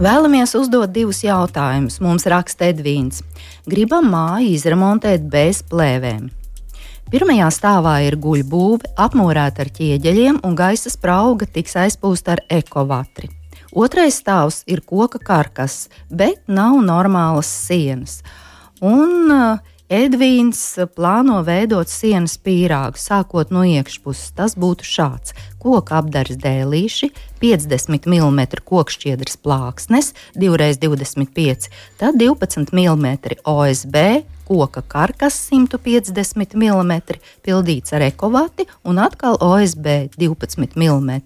Vēlamies 0.00 0.54
uzdot 0.56 0.92
divus 0.94 1.20
jautājumus. 1.24 1.98
Mums 2.00 2.24
raksta 2.30 2.70
Edvīns. 2.70 3.20
Gribam 3.68 4.08
māju 4.12 4.54
izremontēt 4.54 5.26
bez 5.28 5.60
plēvēm. 5.68 6.30
Pirmajā 7.12 7.50
stāvā 7.52 7.98
ir 8.06 8.16
guļbūve, 8.16 8.94
apmūrēta 8.96 9.66
ar 9.66 9.70
ķieģeļiem, 9.76 10.38
un 10.48 10.56
gaisa 10.56 10.88
sprauga 10.88 11.44
tiks 11.44 11.76
aizpūsta 11.76 12.38
ar 12.38 12.44
ekovatri. 12.48 13.28
Otrais 13.72 14.16
stāvs 14.22 14.62
ir 14.64 14.80
koka 14.80 15.20
karkas, 15.20 15.90
bet 16.08 16.40
nav 16.48 16.78
normālas 16.84 17.50
sienas. 17.52 18.22
Un 18.80 19.28
uh, 19.28 19.60
Edvīns 19.92 20.60
plāno 20.96 21.42
veidot 21.44 21.90
sienas 21.92 22.38
pīrāgu, 22.40 22.96
sākot 22.96 23.50
no 23.52 23.60
iekšpuses. 23.68 24.30
Tas 24.38 24.54
būtu 24.56 24.86
šāds: 24.88 25.34
koka 25.60 25.98
apdars 25.98 26.38
dēlīši, 26.40 27.10
50 27.42 28.08
mm 28.08 28.40
kokšķiedras 28.70 29.36
plāksnes, 29.44 30.14
2x25, 30.40 31.68
tad 32.00 32.16
12 32.16 32.72
mm 32.72 33.36
OSB, 33.44 33.98
koka 34.48 34.80
karkas 34.96 35.36
150 35.52 36.56
mm, 36.56 36.96
pildīts 37.44 37.92
ar 37.92 38.08
ekovati 38.08 38.70
un 38.88 38.96
atkal 38.96 39.36
OSB 39.44 39.92
12 40.16 40.72
mm. 40.72 41.20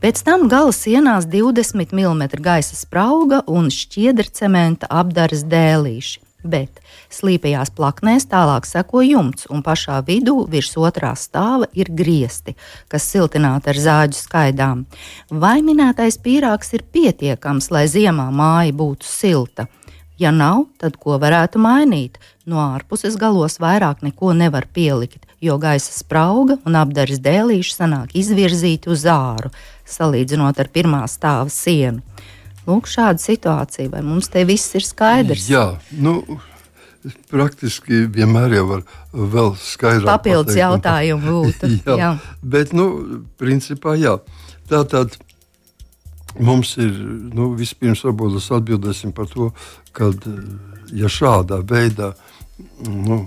Pēc 0.00 0.24
tam 0.24 0.48
gala 0.48 0.72
sienās 0.72 1.28
20 1.28 1.92
mm 1.92 2.28
gaisa 2.40 2.72
sprauga 2.86 3.44
un 3.44 3.68
šķiedra 3.68 4.32
cementa 4.32 4.88
apdars 4.88 5.44
dēlīši 5.44 6.31
bet 6.44 6.80
slīpajās 7.12 7.72
plaknēs 7.76 8.26
tālāk 8.30 8.66
seko 8.68 9.02
jumts, 9.06 9.46
un 9.50 9.62
pašā 9.66 10.00
vidū 10.06 10.42
virs 10.50 10.74
otrā 10.76 11.12
stāva 11.18 11.68
ir 11.72 11.90
griesti, 11.90 12.56
kas 12.92 13.08
siltināti 13.08 13.72
ar 13.72 13.82
zāģu 13.86 14.18
skaidām. 14.18 14.86
Vai 15.30 15.60
minētais 15.62 16.18
pīrāgs 16.22 16.74
ir 16.76 16.86
pietiekams, 16.92 17.70
lai 17.74 17.86
ziemā 17.90 18.30
māja 18.34 18.74
būtu 18.76 19.08
silta? 19.08 19.68
Ja 20.20 20.30
nav, 20.30 20.66
tad 20.78 20.98
ko 21.00 21.16
varētu 21.18 21.58
mainīt? 21.58 22.18
No 22.46 22.60
ārpuses 22.62 23.16
galos 23.18 23.56
vairāk 23.62 24.04
neko 24.06 24.34
nevar 24.36 24.68
pielikt, 24.70 25.24
jo 25.42 25.56
gaisa 25.58 25.90
sprauga 25.94 26.58
un 26.68 26.76
apdares 26.78 27.18
dēlīši 27.22 27.74
sanāk 27.74 28.14
izvirzīti 28.18 28.92
uz 28.92 29.06
āru, 29.08 29.50
salīdzinot 29.88 30.60
ar 30.62 30.70
pirmā 30.74 31.02
stāva 31.10 31.50
sienu. 31.50 32.04
Lūk, 32.68 32.88
šāda 32.90 33.18
situācija, 33.22 33.90
vai 33.92 34.02
mums 34.06 34.30
te 34.32 34.44
viss 34.46 34.74
ir 34.78 34.86
skaidrs? 34.86 35.48
Jā, 35.50 35.64
nu, 35.98 36.20
praktiski 37.32 38.04
vienmēr 38.12 38.56
jau 38.58 38.64
var 38.68 38.84
vēl 39.12 39.52
skaidrāk. 39.58 40.08
Papildus 40.08 40.52
pateikt, 40.52 40.62
jautājumu 40.62 41.36
būtu. 41.36 41.72
jā, 41.86 41.98
jā. 41.98 42.10
Bet, 42.54 42.74
nu, 42.76 42.88
principā, 43.40 43.96
jā. 43.98 44.18
Tā 44.70 44.84
tad 44.88 45.18
mums 46.38 46.76
ir, 46.80 46.92
nu, 47.34 47.52
vispirms 47.58 48.04
varbūt 48.06 48.38
atbildēsim 48.58 49.14
par 49.16 49.26
to, 49.32 49.50
kad, 49.96 50.22
ja 50.94 51.10
šādā 51.12 51.60
veidā 51.66 52.12
uh, 52.14 52.31
nu, 52.86 53.18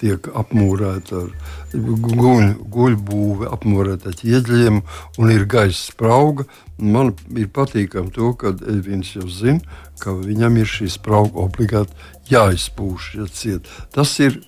tiek 0.00 0.26
apmūrēta 0.36 1.22
ar 1.24 1.30
guļ, 1.74 2.50
guļbūvi, 2.74 3.48
apmūrēta 3.50 4.10
ar 4.10 4.18
ķieģeļiem 4.20 4.80
un 5.20 5.32
ir 5.32 5.46
gaisa 5.50 5.90
sprauga. 5.90 6.46
Man 6.80 7.12
ir 7.36 7.50
patīkami 7.52 8.12
to, 8.16 8.32
ka 8.40 8.54
Edvins 8.54 9.14
jau 9.16 9.28
zina, 9.28 9.60
ka 10.00 10.14
viņam 10.16 10.60
ir 10.60 10.70
šī 10.70 10.90
sprauga 10.96 11.44
obligāti 11.44 11.96
jāizpūš. 12.32 13.12
Ja 13.20 13.28
ciet. 13.34 13.68
Tas 13.94 14.14
ir 14.22 14.40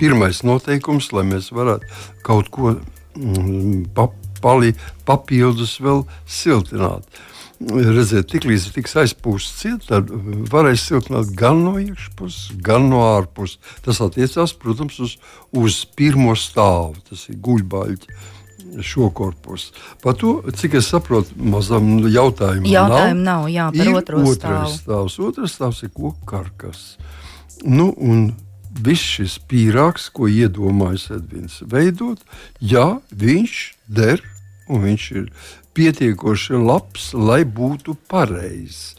pirmais 0.00 0.42
noteikums, 0.46 1.12
lai 1.12 1.26
mēs 1.28 1.52
varētu 1.54 1.88
kaut 2.26 2.50
ko 2.54 2.74
mm, 2.74 3.88
pa, 3.96 4.08
pali, 4.42 4.74
papildus 5.08 5.78
vēl 5.82 6.04
siltināt. 6.26 7.06
Redziet, 7.58 8.28
tiklīdz 8.30 8.68
tiks 8.76 8.94
aizpūsts 9.02 9.62
ciet, 9.64 9.86
tad 9.88 10.12
varēs 10.52 10.84
siltināt 10.86 11.32
gan 11.34 11.64
no 11.64 11.74
iekšpuses, 11.82 12.52
gan 12.62 12.86
no 12.92 13.02
ārpuses. 13.16 13.58
Tas 13.82 13.98
attiecās, 14.04 14.54
protams, 14.54 14.98
uz, 15.02 15.16
uz 15.50 15.80
pirmo 15.98 16.36
stāvu, 16.38 17.00
tas 17.10 17.26
ir 17.32 17.40
guļbaļķi. 17.42 18.18
Šo 18.84 19.08
korpusu. 19.16 19.72
Par 20.02 20.12
to, 20.20 20.34
cik 20.54 20.74
es 20.76 20.90
saprotu, 20.92 21.32
mazam 21.40 21.86
jautājumam 22.04 22.68
Jautājumu 22.68 23.22
nav. 23.24 23.46
nav 23.46 23.46
jā, 23.48 23.68
par 23.72 23.88
otro 23.96 24.20
stāvu. 24.36 24.74
Stāvs. 24.74 25.16
Otrs 25.24 25.54
stāvs 25.56 25.80
ir 25.86 25.92
koku 25.94 26.28
karkas. 26.28 26.82
Nu, 27.64 27.88
un 27.96 28.26
viss 28.84 29.14
šis 29.16 29.38
pīrāgs, 29.48 30.10
ko 30.12 30.28
iedomājas 30.28 31.08
Edvins 31.16 31.62
veidot, 31.64 32.20
jā, 32.60 32.98
viņš 33.08 33.62
der 33.88 34.22
un 34.68 34.84
viņš 34.84 35.08
ir 35.16 35.30
pietiekoši 35.78 36.58
labs, 36.58 37.12
lai 37.14 37.44
būtu 37.46 37.94
pareizs. 38.10 38.96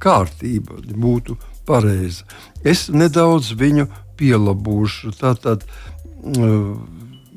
Kārtība 0.00 0.78
būtu 0.96 1.36
pareiza. 1.68 2.24
Es 2.64 2.88
nedaudz 2.88 3.52
viņu 3.60 3.86
pielabūšu. 4.20 5.12
Tātad, 5.20 5.66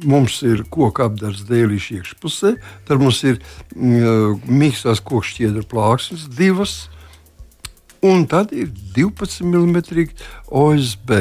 mums 0.04 0.40
ir 0.48 0.64
koka 0.72 1.10
apgabals 1.10 1.44
dēlīša 1.50 2.00
iekšpusē, 2.00 2.56
tad 2.88 3.04
mums 3.04 3.20
ir 3.28 3.40
mīkstās 3.76 5.04
kokšķiedra 5.04 5.66
plāksnes, 5.68 6.30
divas, 6.32 6.86
un 8.04 8.28
tad 8.32 8.52
ir 8.56 8.72
12 8.96 9.44
mm 9.48 9.78
OSB 10.48 11.18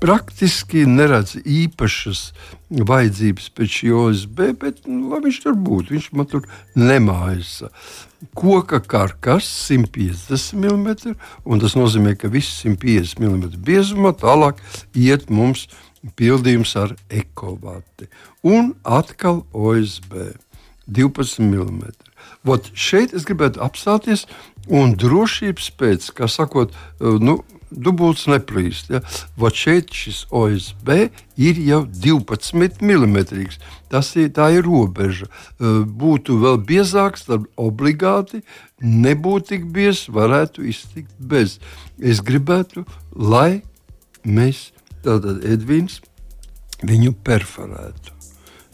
praktiski 0.00 0.86
neredz 0.88 1.36
īpašas 1.44 2.30
vajadzības 2.70 3.50
pēc 3.56 3.76
OSB, 3.96 4.40
bet 4.60 4.84
nu, 4.86 5.10
lai 5.10 5.20
viņš 5.24 5.38
tur 5.42 5.56
būtu, 5.58 5.94
viņš 5.96 6.08
man 6.16 6.28
tur 6.30 6.46
nemājas. 6.78 7.64
Koka 8.36 8.80
karkas 8.84 9.48
150 9.66 10.54
mm, 10.54 11.14
un 11.44 11.62
tas 11.62 11.74
nozīmē, 11.78 12.14
ka 12.20 12.30
viss 12.30 12.62
150 12.62 13.22
mm 13.22 13.62
biezumā 13.66 14.12
tālāk 14.20 14.60
iet 14.94 15.30
mums 15.30 15.66
pildījums 16.16 16.76
ar 16.80 16.94
ekovati. 17.10 18.08
Un 18.46 18.74
atkal 18.84 19.42
OSB 19.52 20.30
12 20.86 21.42
mm. 21.42 21.90
Vot 22.46 22.70
šeit 22.74 23.14
es 23.16 23.26
gribētu 23.28 23.60
apstāties 23.64 24.26
un 24.70 24.94
drošības 24.98 25.70
pēc, 25.80 26.10
kā 26.16 26.28
sakot, 26.30 26.72
nu, 27.00 27.40
dubults 27.70 28.26
neplīst. 28.30 28.90
Ja? 28.90 29.00
Vot 29.38 29.56
šeit 29.56 29.92
šis 29.94 30.24
OSB 30.30 30.90
ir 31.40 31.60
jau 31.64 31.82
12 31.86 32.82
mm. 32.82 33.18
Tas 33.90 34.12
ir, 34.16 34.30
ir 34.30 34.66
robeža. 34.66 35.30
Būtu 35.58 36.38
vēl 36.42 36.60
biezāks, 36.66 37.26
tad 37.30 37.48
obligāti 37.56 38.42
nebūtu 38.80 39.54
tik 39.54 39.66
biezs, 39.74 40.08
varētu 40.12 40.66
iztikt 40.70 41.12
bez. 41.18 41.58
Es 41.98 42.22
gribētu, 42.24 42.86
lai 43.14 43.62
mēs, 44.24 44.70
tātad 45.04 45.44
Edvins, 45.44 46.00
viņu 46.82 47.14
perforētu. 47.24 48.16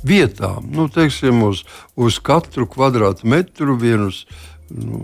Vietām, 0.06 0.68
nu, 0.70 0.86
teiksim, 0.92 1.40
uz, 1.42 1.64
uz 1.98 2.20
katru 2.22 2.68
kvadrātmetru 2.70 3.74
vienus 3.80 4.26
nu, 4.74 5.02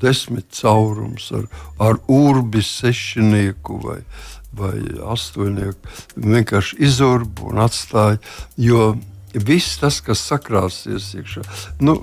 desmit 0.00 0.50
caurums 0.60 1.30
ar, 1.32 1.46
ar 1.78 2.00
urbi 2.08 2.62
sešinieku 2.64 3.78
vai, 3.84 4.00
vai 4.56 4.76
astoņnieku. 5.14 5.94
Vienkārši 6.16 6.80
izurbu 6.88 7.52
un 7.52 7.62
atstāja. 7.64 8.20
Jo 8.56 8.92
viss 9.44 9.78
tas, 9.80 10.00
kas 10.04 10.22
sakrāsies 10.24 11.10
iekšā, 11.18 11.42
nu, 11.84 11.94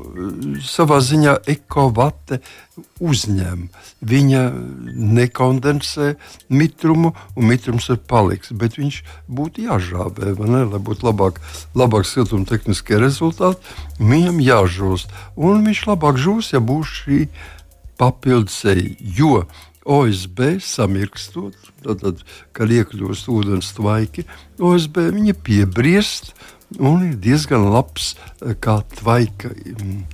savā 0.66 1.00
ziņā 1.04 1.36
ekovate 1.52 2.40
uzņem. 3.04 3.68
Viņa 4.06 4.42
nekondensē 5.18 6.14
mitrumu, 6.50 7.14
un 7.36 7.50
mitrums 7.50 7.90
ir 7.94 8.02
paliks. 8.08 8.54
Bet 8.56 8.80
viņš 8.80 9.02
būtu 9.28 9.68
jāžābē, 9.68 10.36
ne, 10.40 10.64
lai 10.72 10.82
būtu 10.82 11.08
labāk, 11.08 11.42
labāk 11.78 12.08
siltuma 12.10 12.48
tehniskie 12.50 13.00
rezultāti. 13.02 13.62
Viņam 14.00 14.42
jāžūst, 14.44 15.14
un 15.36 15.64
viņš 15.68 15.86
labāk 15.92 16.20
žūs, 16.22 16.54
ja 16.56 16.64
būs 16.64 17.00
šī 17.04 17.22
papildus 18.00 18.60
eja. 18.68 18.92
Jo 19.00 19.46
OSB 19.86 20.58
samirkstot, 20.66 21.54
tad, 21.86 22.24
kad 22.58 22.72
iekļūst 22.74 23.30
ūdens 23.30 23.70
tvaiki, 23.78 24.26
OSB 24.58 24.98
viņa 25.14 25.36
piebriest 25.46 26.34
un 26.80 27.04
ir 27.08 27.18
diezgan 27.22 27.68
labs 27.74 28.14
eh, 28.42 28.56
kā 28.60 28.80
tvaika. 29.00 29.52
Mm, 29.52 30.06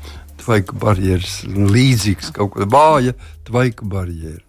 tvaika 0.41 0.73
barjeras, 0.81 1.41
līdzīgs 1.45 2.31
kaut 2.33 2.55
kāda 2.55 2.67
vāja 2.71 3.13
tvaika 3.45 3.85
barjera. 3.85 4.41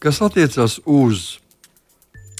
Kas 0.00 0.22
attiecas 0.24 0.78
uz, 0.86 1.38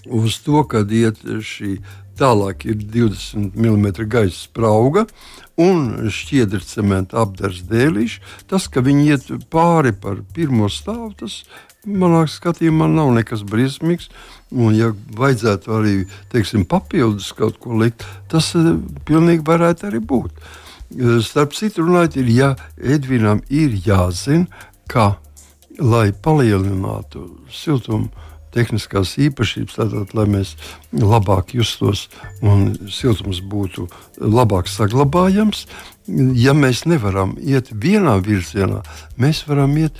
uz 0.09 0.39
to, 0.45 0.63
kad 0.69 0.93
iet 0.93 1.21
šī 1.25 1.79
tālāk 2.19 2.67
ir 2.67 2.81
20 2.83 3.55
mm 3.55 3.87
gaisa 4.11 4.37
sprauga 4.49 5.07
un 5.59 6.11
šķiedra 6.13 6.61
cementa 6.67 7.23
apdars 7.23 7.65
dēlīši, 7.71 8.21
tas, 8.51 8.69
ka 8.71 8.83
viņi 8.85 9.09
iet 9.11 9.31
pāri 9.53 9.93
par 9.95 10.21
pirmo 10.35 10.71
stāvu, 10.71 11.13
tas 11.19 11.43
manā 11.87 12.25
skatījumā 12.31 12.89
nav 12.91 13.13
nekas 13.17 13.45
briesmīgs. 13.47 14.11
Un, 14.51 14.73
ja 14.77 14.93
vajadzētu 15.19 15.75
arī 15.77 15.95
teiksim, 16.33 16.65
papildus 16.69 17.33
kaut 17.37 17.59
ko 17.63 17.77
likt, 17.83 18.07
tas 18.33 18.55
uh, 18.57 18.77
pilnīgi 19.09 19.45
varētu 19.47 19.91
arī 19.91 20.01
būt. 20.01 20.39
Uh, 20.89 21.19
starp 21.25 21.57
citu, 21.57 21.85
runājot, 21.85 22.17
ir, 22.23 22.31
ja 22.33 22.51
Edvinam 22.79 23.43
ir 23.53 23.77
jāzina, 23.85 24.49
ka, 24.89 25.19
lai 25.79 26.11
palielinātu 26.11 27.27
siltumu 27.55 28.09
tehniskās 28.55 29.17
īpašības, 29.21 29.77
tātad, 29.79 30.15
lai 30.17 30.27
mēs 30.31 30.55
labāk 30.93 31.55
justos 31.57 32.07
un 32.43 32.73
siltums 32.93 33.41
būtu 33.45 33.89
labāk 34.19 34.71
saglabājams. 34.71 35.67
Ja 36.41 36.55
mēs 36.57 36.87
nevaram 36.89 37.35
iet 37.37 37.69
vienā 37.77 38.15
virzienā, 38.25 38.81
mēs 39.21 39.43
varam 39.49 39.75
iet 39.77 39.99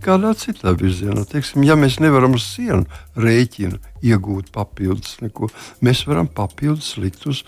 kādā 0.00 0.32
citā 0.40 0.72
virzienā. 0.72 1.26
Teiksim, 1.28 1.66
ja 1.68 1.76
mēs 1.76 1.98
nevaram 2.00 2.38
uz 2.38 2.46
sienu 2.48 2.86
rēķinu 3.20 3.76
iegūt 4.00 4.48
papildus 4.54 5.18
neko, 5.20 5.50
mēs 5.84 6.06
varam 6.08 6.30
papildus 6.32 6.94
likt 6.96 7.28
uz 7.28 7.44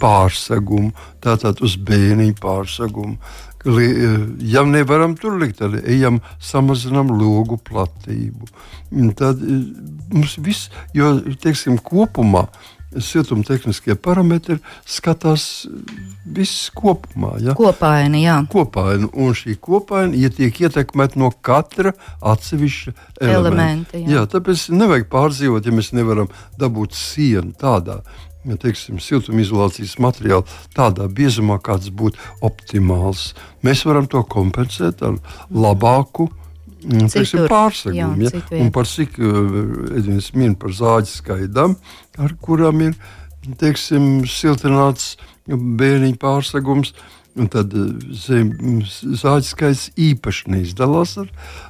pārsegumu, 0.00 0.92
tātad 1.24 1.60
uz 1.64 1.76
bēniņu 1.80 2.36
pārsegumu 2.40 3.16
Ja 3.64 4.64
nevaram 4.64 5.16
tur 5.20 5.36
likt, 5.40 5.58
tad 5.60 5.76
ejam, 5.84 6.20
samazinām 6.40 7.12
logu 7.12 7.58
platību. 7.60 8.48
Tad 9.18 9.42
e, 9.44 9.58
mums 10.14 10.38
viss, 10.40 10.70
jo 10.96 11.18
teiksim, 11.42 11.76
kopumā 11.84 12.46
siltumtehniskie 12.98 13.94
parametri 14.02 14.56
skatās 14.88 15.44
viss 16.24 16.70
kopumā. 16.74 17.36
Ja? 17.42 17.54
Kopaini, 17.58 18.24
jā. 18.24 18.38
Kopaini, 18.50 19.10
un 19.12 19.36
šī 19.36 19.54
kopaina 19.62 20.18
ja 20.18 20.30
tiek 20.34 20.56
ietekmēta 20.64 21.20
no 21.20 21.30
katra 21.30 21.92
atsevišķa 22.18 22.94
elementa. 23.20 23.36
elementa 23.36 24.00
jā. 24.00 24.16
Jā, 24.16 24.24
tāpēc 24.32 24.66
nevajag 24.74 25.06
pārdzīvot, 25.12 25.68
ja 25.68 25.76
mēs 25.76 25.92
nevaram 25.94 26.32
dabūt 26.58 26.98
sienu 26.98 27.54
tādā 27.60 28.00
ja, 28.48 28.56
teiksim, 28.60 29.00
siltumizolācijas 29.02 29.96
materiālu 30.02 30.46
tādā 30.76 31.08
biezumā, 31.12 31.58
kāds 31.62 31.90
būtu 31.94 32.20
optimāls. 32.46 33.30
Mēs 33.66 33.84
varam 33.88 34.08
to 34.10 34.22
kompensēt 34.24 35.04
ar 35.06 35.18
labāku. 35.50 36.30
Mm, 36.80 37.10
teiksim, 37.12 37.44
pārsegumu, 37.50 38.24
ja? 38.24 38.42
un 38.56 38.70
par 38.72 38.88
cik 38.88 39.18
uh, 39.20 39.56
Edvins 39.98 40.30
min 40.32 40.54
par 40.56 40.72
zāģi 40.72 41.12
skaidām, 41.12 41.74
ar 42.16 42.32
kurām 42.40 42.80
ir 42.86 42.94
teiksim, 43.60 44.22
siltināts 44.24 45.18
bērniņu 45.50 46.16
pārsegums, 46.22 46.94
uh, 46.94 47.19
Un 47.38 47.46
tad 47.50 47.70
zāģis 47.72 49.50
skaits 49.54 49.82
īpaši 50.00 50.50
neizdalās 50.50 51.12
ar, 51.22 51.28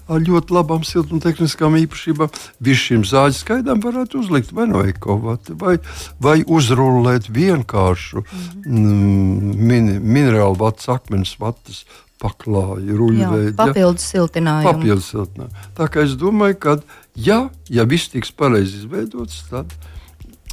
ar 0.08 0.22
ļoti 0.24 0.54
labām 0.56 0.86
siltumtehniskām 0.88 1.76
īpašībām. 1.82 2.32
Visu 2.64 2.86
šīm 2.88 3.04
zāģis 3.08 3.42
skaitām 3.44 3.82
varētu 3.84 4.22
uzlikt 4.22 4.54
vai 4.56 4.66
no 4.70 4.80
ekovata, 4.88 5.56
vai, 5.60 5.76
vai 6.22 6.38
uzrullēt 6.48 7.28
vienkāršu 7.28 8.24
mm, 8.24 9.52
min, 9.60 9.92
minerālu 10.00 10.56
vats, 10.62 10.88
akmens 10.92 11.36
vatas 11.40 11.84
paklāju, 12.20 12.96
ruļveidi. 12.96 13.54
Papildus 13.58 14.08
siltinājumu. 14.12 14.68
Papildus 14.68 15.12
siltinājumu. 15.12 15.68
Tā 15.76 15.88
kā 15.92 16.04
es 16.08 16.16
domāju, 16.20 16.58
ka 16.60 16.76
ja, 17.16 17.42
ja 17.72 17.86
viss 17.88 18.12
tiks 18.12 18.32
pareizi 18.36 18.82
izveidots, 18.82 19.42
tad 19.52 19.72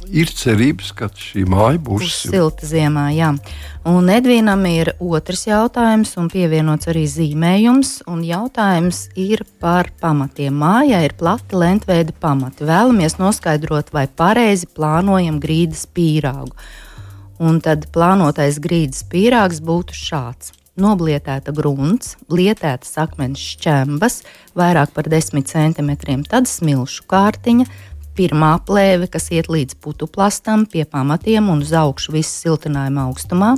ir 0.06 0.30
cerības, 0.32 0.92
ka 0.96 1.08
šī 1.12 1.44
māja 1.48 1.78
būs, 1.82 2.04
būs 2.04 2.16
silta 2.30 2.68
ziemā. 2.68 3.08
Jā. 3.16 3.32
Un 3.88 4.10
Edvīnam 4.12 4.64
ir 4.68 4.92
otrs 5.00 5.46
jautājums, 5.48 6.14
un 6.20 6.28
pievienots 6.32 6.90
arī 6.90 7.06
zīmējums. 7.08 7.94
Jautājums 8.28 9.06
ir 9.18 9.44
par 9.62 9.90
pamatiem. 10.00 10.54
Mājā 10.60 11.02
ir 11.06 11.16
plati 11.18 11.56
lentveida 11.58 12.14
pamati. 12.20 12.66
Vēlamies 12.68 13.18
noskaidrot, 13.20 13.92
vai 13.94 14.06
pareizi 14.08 14.68
plānojam 14.74 15.40
grīdas 15.42 15.86
pīrāgu. 15.90 16.52
Un 17.38 17.60
tad 17.62 17.86
plānotais 17.94 18.58
grīdas 18.60 19.04
pīrāgs 19.08 19.62
būtu 19.64 19.94
šāds. 19.94 20.54
Noblietēta 20.78 21.50
grunts, 21.50 22.12
lietētas 22.30 22.92
akmens 23.02 23.42
šķembas, 23.42 24.20
vairāk 24.58 24.92
par 24.94 25.08
10 25.10 25.42
cm, 25.50 26.20
tad 26.30 26.46
smilšu 26.46 27.06
kārtiņa, 27.10 27.66
pirmā 28.18 28.56
plēve, 28.66 29.06
kas 29.10 29.30
iet 29.34 29.48
līdz 29.52 29.78
putuplastam, 29.82 30.66
pie 30.66 30.82
pamatiem 30.88 31.50
un 31.52 31.62
uz 31.62 31.72
augšu 31.76 32.16
visas 32.16 32.34
siltinājuma 32.42 33.06
augstumā, 33.08 33.54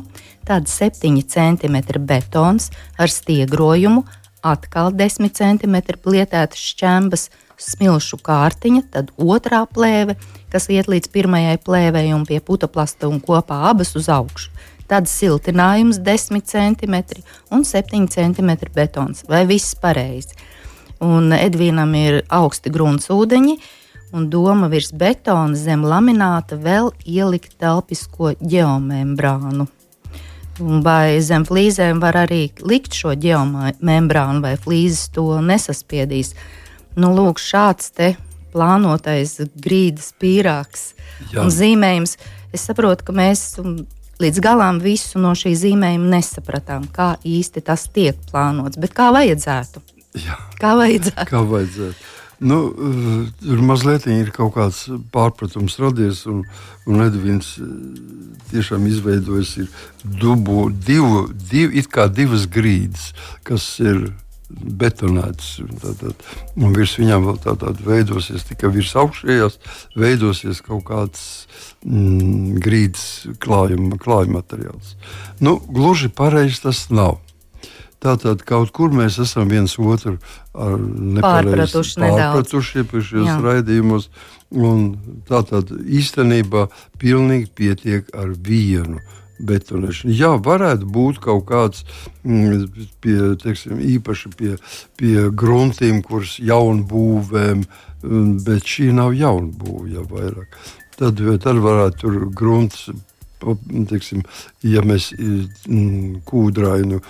tad 0.48 0.68
7 0.68 1.22
cm 1.24 1.78
betons 2.04 2.68
ar 3.00 3.12
stiegrojumu, 3.12 4.04
atkal 4.44 4.92
10 4.96 5.32
cm 5.36 5.78
plietētas 6.04 6.60
šķembas, 6.72 7.28
smilšu 7.60 8.20
kārtiņa, 8.24 8.84
tad 8.92 9.12
otrā 9.20 9.62
plēve, 9.68 10.16
kas 10.52 10.68
iet 10.72 10.88
līdz 10.90 11.10
pirmajai 11.12 11.56
plēvei 11.64 12.12
un 12.16 12.24
pie 12.28 12.40
putuplasta 12.44 13.08
un 13.08 13.20
kopā 13.20 13.62
abas 13.70 13.94
uz 13.96 14.08
augšu. 14.12 14.52
Tad 14.90 15.06
siltinājums 15.06 16.00
10 16.02 16.48
cm 16.50 16.96
un 17.54 17.62
7 17.64 18.08
cm 18.10 18.56
betons. 18.74 19.22
Vai 19.28 19.44
viss 19.46 19.76
pareizi? 19.78 20.34
Un 21.00 21.30
Edvīnam 21.32 21.94
ir 21.96 22.24
augsti 22.28 22.72
gruntsūdeņi, 22.74 23.54
un 24.12 24.28
doma 24.30 24.68
virs 24.70 24.92
betona 24.92 25.56
zem 25.58 25.84
lamināta 25.86 26.58
vēl 26.60 26.90
ielikt 27.06 27.58
telpisko 27.60 28.34
geomembrānu. 28.40 29.68
Vai 30.60 31.20
zem 31.24 31.46
flīzēm 31.48 32.02
var 32.02 32.18
arī 32.26 32.50
likt 32.60 32.96
šo 32.98 33.14
geomembrānu, 33.16 34.42
vai 34.44 34.56
flīzes 34.60 35.08
to 35.14 35.38
nesaspiedīs. 35.44 36.34
Nu, 37.00 37.14
lūk, 37.16 37.40
šāds 37.40 37.94
te 37.96 38.12
plānotais 38.52 39.38
grīdas 39.54 40.10
pīrāgs 40.20 40.90
Jā. 41.30 41.44
un 41.44 41.54
zīmējums. 41.54 42.18
Es 42.52 42.66
saprotu, 42.66 43.06
ka 43.06 43.14
mēs 43.16 43.54
līdz 44.20 44.42
galam 44.44 44.82
visu 44.84 45.22
no 45.22 45.32
šī 45.38 45.54
zīmējuma 45.56 46.16
nesapratām, 46.16 46.90
kā 46.92 47.14
īsti 47.24 47.64
tas 47.64 47.86
tiek 47.94 48.18
plānots, 48.28 48.80
bet 48.80 48.92
kā 48.96 49.08
vajadzētu. 49.16 49.82
Jā. 50.18 50.36
Kā 50.60 50.74
vajadzētu? 50.76 51.28
Kā 51.30 51.44
vajadzētu. 51.46 52.08
Nu, 52.40 52.58
tur 53.42 53.60
mazliet 53.68 54.06
ir 54.08 54.30
kaut 54.32 54.54
kāds 54.54 54.86
pārpratums 55.12 55.76
radies, 55.82 56.22
un, 56.30 56.40
un 56.88 57.04
Edvins 57.04 57.52
eh, 57.60 57.68
tiešām 58.54 58.86
izveidojis 58.88 59.68
dubu, 60.04 60.70
divu, 60.72 61.26
divu, 61.28 61.74
it 61.76 61.90
kā 61.92 62.08
divas 62.08 62.48
grīdas, 62.48 63.10
kas 63.44 63.66
ir 63.84 64.06
betonētas. 64.50 65.52
Tātad, 65.82 66.24
un 66.56 66.74
virs 66.74 66.96
viņām 66.98 67.28
vēl 67.28 67.40
tādā 67.44 67.74
veidosies 67.84 68.48
tikai 68.48 68.72
virs 68.74 68.96
augšējās, 68.98 69.58
veidosies 70.00 70.62
kaut 70.64 70.86
kāds 70.88 71.24
mm, 71.84 72.56
grīdas 72.64 73.06
klājuma, 73.42 74.00
klājuma 74.00 74.40
materiāls. 74.40 74.96
Nu, 75.44 75.58
gluži 75.68 76.08
pareizi 76.08 76.64
tas 76.64 76.86
nav. 76.88 77.20
Tātad 78.00 78.42
kaut 78.48 78.72
kur 78.72 78.92
mēs 78.96 79.18
esam 79.20 79.50
viens 79.52 79.76
otru 79.76 80.16
pārpratuši, 80.54 81.98
pārpratuši 82.00 82.82
iepriekšējos 82.82 83.42
raidījumos. 83.44 84.10
Tātad 85.28 85.70
īstenībā 86.00 86.66
pilnīgi 86.98 87.50
pietiek 87.60 88.08
ar 88.16 88.32
vienu 88.34 89.02
betonēšanu. 89.46 90.14
Jā, 90.16 90.32
varētu 90.40 90.88
būt 90.90 91.20
kaut 91.24 91.46
kāds 91.48 91.84
mm, 92.24 92.66
pie, 93.04 93.18
teiksim, 93.40 93.80
īpaši 93.96 94.32
pie, 94.36 94.56
pie 95.00 95.28
gruntiem, 95.32 96.02
kuras 96.04 96.36
jaunbūvēm, 96.40 97.62
mm, 98.02 98.34
bet 98.46 98.68
šī 98.68 98.90
nav 98.96 99.14
jaunbūve 99.16 99.94
jau 99.94 100.06
vairāk. 100.10 100.58
Tad, 101.00 101.20
tad 101.40 101.62
varētu 101.64 102.02
tur 102.02 102.18
grunts 102.36 102.90
teiksim, 103.90 104.22
ja 104.66 104.82
mēs 104.86 105.10
kūdrainu 106.28 107.00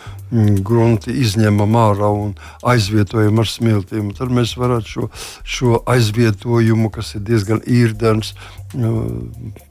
grunti 0.66 1.14
izņemam 1.24 1.76
ārā 1.80 2.10
un 2.14 2.34
aizvietojam 2.70 3.42
ar 3.42 3.50
smiltīm, 3.50 4.12
tad 4.18 4.32
mēs 4.34 4.54
varētu 4.60 4.94
šo, 4.94 5.10
šo 5.42 5.82
aizvietojumu, 5.90 6.90
kas 6.94 7.14
ir 7.18 7.26
diezgan 7.26 7.62
īrdens, 7.66 8.34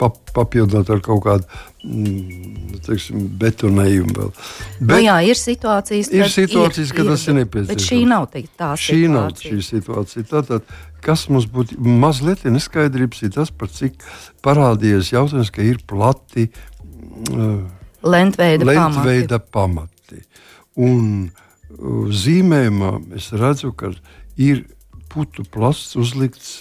pap, 0.00 0.20
papildināt 0.36 0.90
ar 0.92 1.00
kaut 1.04 1.24
kādu 1.24 1.79
teiksim, 1.80 3.24
betonējumu. 3.40 4.12
Vēl. 4.16 4.30
Nu 4.80 4.86
bet, 4.86 4.92
nu 4.92 5.00
jā, 5.06 5.16
ir 5.30 5.38
situācijas, 5.40 6.10
ir 6.12 6.28
situācijas 6.28 6.90
ir, 6.90 6.96
kad 6.96 7.04
ir, 7.06 7.10
tas 7.14 7.26
ir 7.26 7.36
nepieciešams. 7.38 7.72
Bet 7.72 7.84
šī 7.86 8.00
nav 8.10 8.26
tā 8.30 8.42
šī 8.76 8.98
situācija. 8.98 9.12
Nav 9.14 9.44
šī 9.44 9.60
situācija. 9.68 10.24
Tātad, 10.30 10.74
kas 11.04 11.26
mums 11.32 11.48
būtu 11.50 11.78
mazliet 11.80 12.44
neskaidrības, 12.44 13.22
ir 13.24 13.34
tas, 13.36 13.52
par 13.52 13.72
cik 13.72 13.96
parādījies 14.44 15.12
jautājums, 15.14 15.52
ka 15.54 15.64
ir 15.64 15.80
plati 15.88 16.50
uh, 16.50 17.62
lentveida, 18.04 18.68
lentveida 18.68 19.40
pamati. 19.40 19.96
pamati. 20.12 20.26
Un 20.80 21.30
uh, 21.30 22.04
zīmējumā 22.12 22.92
es 23.16 23.32
redzu, 23.40 23.72
ka 23.72 23.94
ir 24.36 24.66
putu 25.10 25.44
plasts 25.44 25.96
uzlikts 25.98 26.60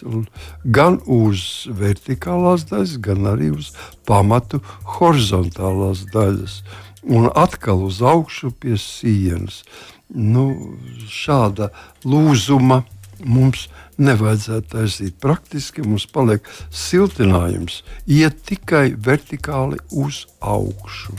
gan 0.65 0.99
uz 1.05 1.67
vertikālās 1.79 2.65
daļas, 2.69 2.97
gan 3.05 3.29
arī 3.33 3.51
uz 3.55 3.71
pamatu 4.09 4.61
horizontālās 4.97 6.05
daļas. 6.13 6.61
Un 7.09 7.29
atkal 7.31 7.85
uz 7.87 8.01
augšu 8.03 8.51
pie 8.59 8.75
sienas. 8.81 9.63
Nu, 10.09 10.75
šāda 11.07 11.69
lūzuma 12.03 12.81
mums 13.23 13.67
nevajadzētu 13.99 14.71
taisīt. 14.73 15.17
Praktiski 15.21 15.83
mums 15.85 16.07
paliek 16.09 16.45
siltinājums, 16.71 17.81
iet 18.07 18.41
tikai 18.47 18.93
vertikāli 18.95 19.79
uz 19.91 20.25
augšu. 20.39 21.15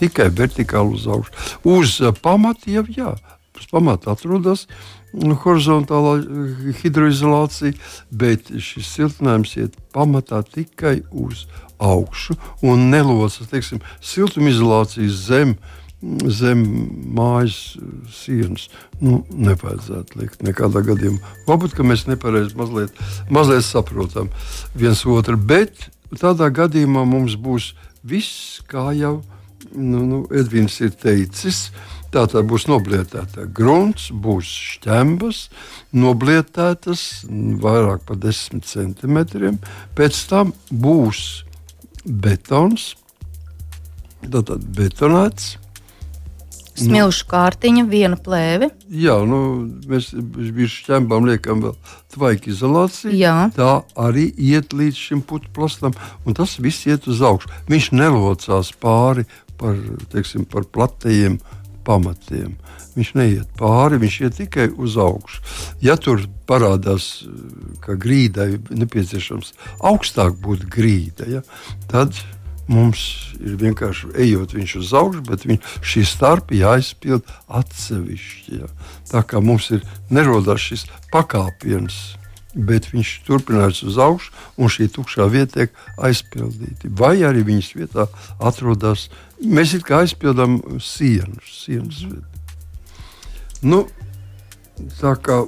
Tikai 0.00 0.30
vertikāli 0.34 0.96
uz 0.98 1.06
augšu. 1.06 1.36
Uz 1.68 1.98
pamata 2.24 2.72
jau 2.72 2.84
jā, 2.90 3.12
uz 3.58 3.68
pamata 3.70 4.16
atrodas 4.16 4.66
horizontālā 5.12 6.14
hidroizolācija, 6.80 7.76
bet 8.10 8.48
šis 8.56 8.94
siltinājums 8.96 9.56
iet 9.60 9.76
pamatā 9.92 10.40
tikai 10.46 11.02
uz 11.10 11.46
augšu 11.82 12.38
un 12.64 12.88
nelocas, 12.92 13.50
teiksim, 13.50 13.82
siltumizolācijas 14.00 15.24
zemes 15.28 15.78
zem 16.34 16.62
mājas 17.14 17.76
sienas. 18.10 18.66
Nu, 19.02 19.22
nevajadzētu 19.30 20.18
likt 20.18 20.42
nekādā 20.42 20.82
gadījumā. 20.86 21.20
Varbūt 21.46 21.78
mēs 21.86 22.08
nepareizi 22.10 22.58
mazliet, 22.58 22.96
mazliet 23.30 23.66
saprotam 23.66 24.30
viens 24.74 25.04
otru, 25.06 25.38
bet 25.38 25.88
tādā 26.18 26.50
gadījumā 26.50 27.04
mums 27.08 27.38
būs 27.38 27.72
viss, 28.02 28.60
kā 28.66 28.90
jau 28.98 29.20
nu, 29.74 30.04
nu, 30.06 30.20
Edvins 30.34 30.80
ir 30.82 30.94
teicis. 30.98 31.70
Tā 32.12 32.26
tad 32.28 32.44
būs 32.44 32.66
noblietēta 32.68 33.46
grunts, 33.56 34.10
būs 34.12 34.50
šķembas, 34.74 35.46
noblietētas 35.96 37.24
vairāk 37.62 38.04
par 38.08 38.20
10 38.20 38.66
centimetriem. 38.68 39.56
Pēc 39.96 40.20
tam 40.28 40.52
būs 40.68 41.22
betons, 42.04 42.90
tātad 44.28 44.68
betonēts 44.76 45.54
Smilšu 46.72 47.26
kārtiņa, 47.28 47.84
viena 47.88 48.16
plēve. 48.16 48.70
Jā, 48.88 49.18
nu, 49.28 49.38
mēs 49.90 50.08
šķembām 50.72 51.26
liekam 51.28 51.60
vēl 51.66 51.74
tvaika 52.14 52.48
izolāciju. 52.52 53.12
Jā. 53.18 53.34
Tā 53.56 53.82
arī 54.00 54.30
iet 54.40 54.72
līdz 54.76 55.00
šim 55.06 55.22
plastam, 55.52 55.92
un 56.24 56.38
tas 56.38 56.56
viss 56.62 56.88
iet 56.88 57.08
uz 57.12 57.20
augšu. 57.24 57.52
Viņš 57.68 57.90
nelocās 57.92 58.72
pāri 58.80 59.26
par, 59.62 59.78
teiksim, 60.12 60.44
par 60.50 60.66
platajiem 60.68 61.38
pamatiem. 61.86 62.58
Viņš 62.92 63.14
neiet 63.16 63.56
pāri, 63.56 63.98
viņš 64.02 64.18
iet 64.26 64.36
tikai 64.42 64.68
uz 64.76 64.98
augšu. 65.00 65.40
Ja 65.80 65.96
tur 65.96 66.26
parādās, 66.50 67.24
ka 67.84 67.96
grīdai 67.96 68.58
nepieciešams 68.68 69.54
augstāk 69.80 70.36
būt 70.44 70.68
grīda, 70.70 71.30
ja, 71.38 71.42
tad 71.90 72.18
Mums 72.70 73.00
ir 73.42 73.56
vienkārši 73.58 74.12
ejot 74.22 74.52
viņš 74.54 74.74
uz 74.78 74.92
augšu, 74.94 75.22
bet 75.26 75.44
viņ, 75.48 75.58
šī 75.82 76.04
starpa 76.06 76.54
jāizpild 76.54 77.26
atsevišķi. 77.50 78.60
Ja. 78.60 78.68
Tā 79.10 79.24
kā 79.26 79.42
mums 79.42 79.70
ir 79.74 79.82
nerodās 80.14 80.62
šis 80.70 80.86
pakāpiens, 81.12 81.96
bet 82.54 82.86
viņš 82.92 83.12
turpinās 83.26 83.82
uz 83.82 83.98
augšu, 83.98 84.30
un 84.60 84.70
šī 84.70 84.88
tukšā 84.94 85.26
vieta 85.32 85.58
tiek 85.58 85.82
aizpildīta. 85.98 86.92
Vai 87.02 87.16
arī 87.26 87.42
viņas 87.50 87.72
vietā 87.80 88.06
atrodas, 88.38 89.08
mēs 89.42 89.74
it 89.78 89.86
kā 89.88 90.02
aizpildām 90.02 90.60
sienas. 90.80 91.50
sienas 91.64 92.04
nu, 93.62 93.84
tā 95.00 95.14
kā 95.22 95.42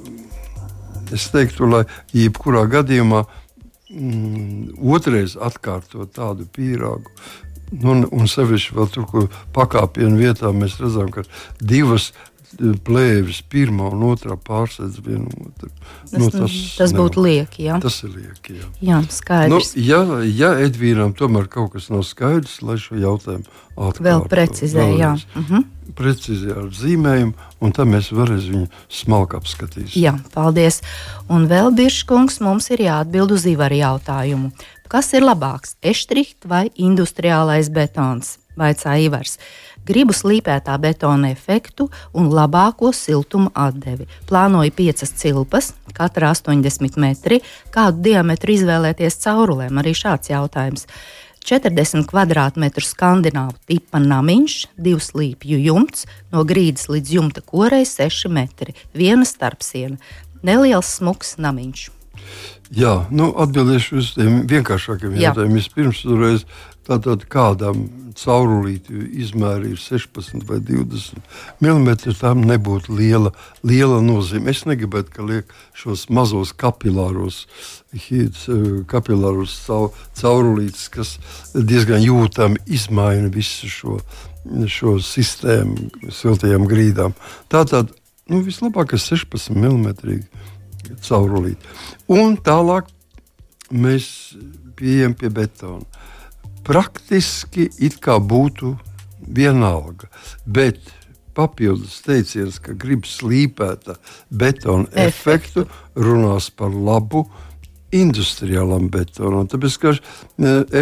es 1.14 1.28
teiktu, 1.32 1.68
lai 1.70 1.82
jebkurā 2.14 2.64
gadījumā 2.70 3.24
mm, 3.24 4.76
otrais 4.94 5.36
atkārtot 5.36 6.14
tādu 6.14 6.46
pīrāgu. 6.54 7.10
Nu, 7.74 7.90
un, 7.94 8.04
un 8.12 8.28
sevišķi 8.30 8.76
vēl 8.76 8.90
tur, 8.94 9.06
kur 9.10 9.28
pakāpienu 9.56 10.20
vietā 10.20 10.52
mēs 10.54 10.76
redzam, 10.82 11.10
ka 11.10 11.24
divas 11.58 12.12
plēvis, 12.86 13.42
pirmā 13.50 13.90
un 13.94 14.06
otrā 14.10 14.36
pārsēdz 14.40 15.00
vienu 15.04 15.30
otru. 15.48 15.70
Tas, 16.10 16.18
nu, 16.20 16.30
tas, 16.32 16.56
tas 16.78 16.96
būtu 16.96 17.24
lieki. 17.24 17.68
Jā. 17.68 17.78
Tas 17.82 18.00
ir 18.06 18.14
lieki. 18.16 18.58
Jā, 18.60 18.70
jā 18.88 19.02
skaidrs. 19.12 19.74
Nu, 19.76 19.84
ja, 19.84 20.02
ja 20.28 20.54
Edvīnam 20.64 21.14
tomēr 21.18 21.48
kaut 21.52 21.74
kas 21.76 21.90
nav 21.92 22.04
skaidrs, 22.08 22.60
lai 22.64 22.78
šo 22.80 22.98
jautājumu 23.00 23.46
atkārto. 23.74 24.06
Vēl 24.06 24.26
precizē, 24.30 24.90
jā. 24.98 25.14
Uh. 25.34 25.48
-huh 25.50 25.70
precīzi 25.94 26.52
ar 26.54 26.70
zīmējumu, 26.74 27.34
un 27.62 27.74
tad 27.74 27.90
mēs 27.90 28.10
varēsim 28.14 28.56
viņu 28.56 28.68
smalki 28.92 29.38
apskatīt. 29.38 29.96
Jā, 29.98 30.16
paldies. 30.34 30.80
Un 31.32 31.48
vēl 31.50 31.72
Biržkungs 31.76 32.40
mums 32.44 32.70
ir 32.74 32.84
jāatbild 32.86 33.34
uz 33.36 33.46
Ivaru 33.50 33.80
jautājumu. 33.80 34.52
Kas 34.90 35.12
ir 35.16 35.24
labāks, 35.26 35.76
eštrikt 35.82 36.48
vai 36.50 36.68
industriālais 36.76 37.70
betons? 37.72 38.38
Vaicā 38.58 38.94
Ivars. 39.02 39.38
Gribu 39.84 40.14
slīpētā 40.16 40.76
betona 40.80 41.28
efektu 41.34 41.90
un 42.16 42.30
labāko 42.32 42.92
siltuma 42.96 43.50
atdevi. 43.66 44.06
Plānoju 44.28 44.72
piecas 44.72 45.12
cilpas, 45.20 45.74
katra 45.96 46.32
80 46.32 46.96
metri. 47.00 47.42
Kādu 47.74 48.00
diametru 48.06 48.54
izvēlēties 48.56 49.20
caurulēm? 49.26 49.82
Arī 49.82 49.92
šāds 49.98 50.32
jautājums. 50.32 50.88
40 51.44 52.06
km2 52.08 52.86
skandināvu 52.88 53.58
tipa 53.68 54.00
namiņš, 54.00 54.54
divs 54.80 55.10
līpju 55.12 55.58
jumts, 55.60 56.06
no 56.32 56.40
grīdas 56.48 56.88
līdz 56.88 57.12
jumta 57.18 57.44
korei 57.44 57.84
6 57.84 58.30
metri, 58.32 58.72
viena 58.96 59.28
starpsiena, 59.28 60.00
neliels 60.40 60.94
smuks 60.96 61.36
namiņš. 61.36 61.90
Jā, 62.74 62.94
nu, 63.12 63.28
atbildēšu 63.44 63.98
uz 64.00 64.14
tiem 64.16 64.40
vienkāršākiem 64.48 65.18
jautājumiem. 65.20 65.58
Vispirms, 65.60 66.00
reiz, 66.18 66.46
tātad 66.86 67.24
kādam 67.32 67.86
caurulīti 68.18 68.94
izmēri 69.24 69.72
ir 69.74 69.80
16 69.80 70.44
vai 70.48 70.60
20 70.62 71.18
mm, 71.64 71.88
tam 72.20 72.44
nebūtu 72.46 72.94
liela, 72.94 73.32
liela 73.66 74.00
nozīme. 74.04 74.52
Es 74.52 74.64
negribētu, 74.68 75.12
ka 75.14 75.26
liek 75.26 75.50
šos 75.76 76.06
mazos 76.14 76.54
kapilāros, 76.56 77.44
kapilāros 78.90 79.56
caurulītes, 80.20 80.86
kas 80.94 81.16
diezgan 81.54 82.04
jūtami 82.04 82.62
izmaina 82.66 83.32
visu 83.34 83.70
šo, 83.70 83.98
šo 84.70 84.96
sistēmu 85.02 86.10
siltajām 86.14 86.68
grīdām. 86.70 87.16
Tātad 87.52 87.92
nu, 88.30 88.44
vislabākais 88.46 89.10
16 89.10 89.54
mm 89.56 89.90
caurulīti. 91.04 91.74
Un 92.12 92.36
tālāk 92.44 92.90
mēs 93.72 94.06
pieejam 94.78 95.14
pie 95.18 95.30
betona. 95.32 95.84
Praktiski 96.64 97.68
it 97.84 97.98
kā 98.04 98.18
būtu 98.20 98.74
vienalga, 99.24 100.08
bet 100.46 100.80
papildus 101.34 101.98
teiciens, 102.04 102.60
ka 102.62 102.76
grib 102.78 103.08
slīpēta 103.08 103.98
betona 104.30 104.86
efektu, 105.06 105.66
runās 105.98 106.50
par 106.54 106.72
labu 106.72 107.24
industriālam 107.94 108.88
betonam. 108.90 109.48
Tāpēc, 109.50 109.78
ka 109.82 109.94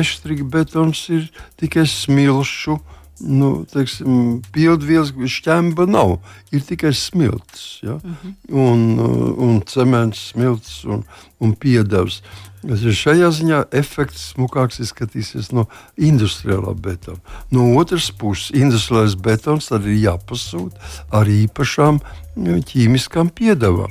eštrika 0.01 0.47
betons 0.49 1.05
ir 1.13 1.29
tikai 1.61 1.87
smilšu 1.89 2.79
nu, 3.21 3.65
teiksim, 3.71 4.41
pildvielas 4.55 5.13
šķemba 5.13 5.87
nav. 5.91 6.17
Ir 6.53 6.65
tikai 6.67 6.93
smilts, 6.95 7.83
ja? 7.83 7.95
uh 7.95 8.01
-huh. 8.03 8.33
un, 8.49 8.99
un 9.39 9.61
cements, 9.67 10.31
smilts 10.33 10.85
un, 10.85 11.05
un 11.41 11.55
piedevs. 11.55 12.23
Šajā 12.63 13.31
ziņā 13.35 13.65
efekts 13.75 14.33
smukāks 14.33 14.79
izskatīsies 14.81 15.51
no 15.53 15.67
industriālā 15.99 16.75
betona. 16.79 17.19
No 17.51 17.75
otras 17.79 18.11
puses, 18.11 18.53
industriālais 18.55 19.17
betons 19.19 19.73
arī 19.75 19.97
ir 19.97 20.05
jāpasūta 20.07 20.79
ar 21.11 21.27
īpašām 21.27 21.99
ķīmiskām 22.39 23.31
piedevām. 23.35 23.91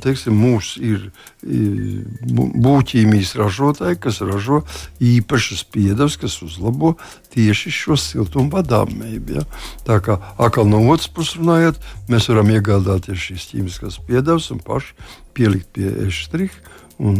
Teiksim, 0.00 0.36
mūs 0.38 0.76
ir 0.80 1.10
būvķīmijas 1.42 3.34
ražotāji, 3.36 3.98
kas 4.00 4.22
ražo 4.24 4.62
īpašas 5.02 5.64
piedevas, 5.68 6.16
kas 6.20 6.38
uzlabo 6.44 6.94
tieši 7.34 7.72
šo 7.74 7.98
siltumu 8.00 8.48
vadāmību. 8.54 9.36
Ja? 9.36 9.44
Tā 9.84 9.98
kā 10.04 10.16
atkal 10.40 10.70
no 10.70 10.80
otras 10.92 11.10
puses 11.12 11.36
runājot, 11.40 11.82
mēs 12.08 12.30
varam 12.32 12.54
iegādāties 12.54 13.26
šīs 13.26 13.50
ķīmiskās 13.52 14.00
piedevas 14.06 14.48
un 14.54 14.62
paši 14.64 14.96
pielikt 15.36 15.72
pie 15.76 15.92
eštriha 16.06 16.80
un 17.02 17.18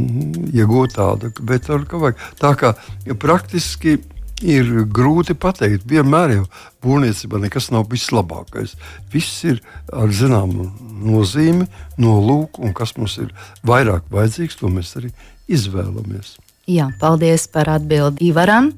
iegūt 0.53 0.97
tādu 0.97 1.33
betonu, 1.43 1.89
kā 1.89 2.01
vajag. 2.01 2.25
Tā 2.41 2.55
kā 2.59 2.75
praktiski 3.21 3.99
ir 4.43 4.71
grūti 4.91 5.37
pateikt. 5.39 5.87
Vienmēr 5.89 6.37
jau 6.37 6.47
būvniecībā 6.85 7.41
nekas 7.43 7.71
nav 7.75 7.89
vislabākais. 7.93 8.75
Viss 9.13 9.45
ir 9.49 9.63
ar 9.93 10.13
zināmu 10.13 10.69
nozīmi, 11.03 11.69
nolūku, 12.03 12.63
un 12.67 12.75
kas 12.77 12.97
mums 12.99 13.19
ir 13.23 13.31
vairāk 13.67 14.11
vajadzīgs, 14.13 14.59
to 14.61 14.71
mēs 14.73 14.97
arī 15.01 15.13
izvēlamies. 15.51 16.37
Jā, 16.71 16.91
paldies 17.01 17.49
par 17.51 17.71
atbildi 17.73 18.31
Ivaram. 18.31 18.71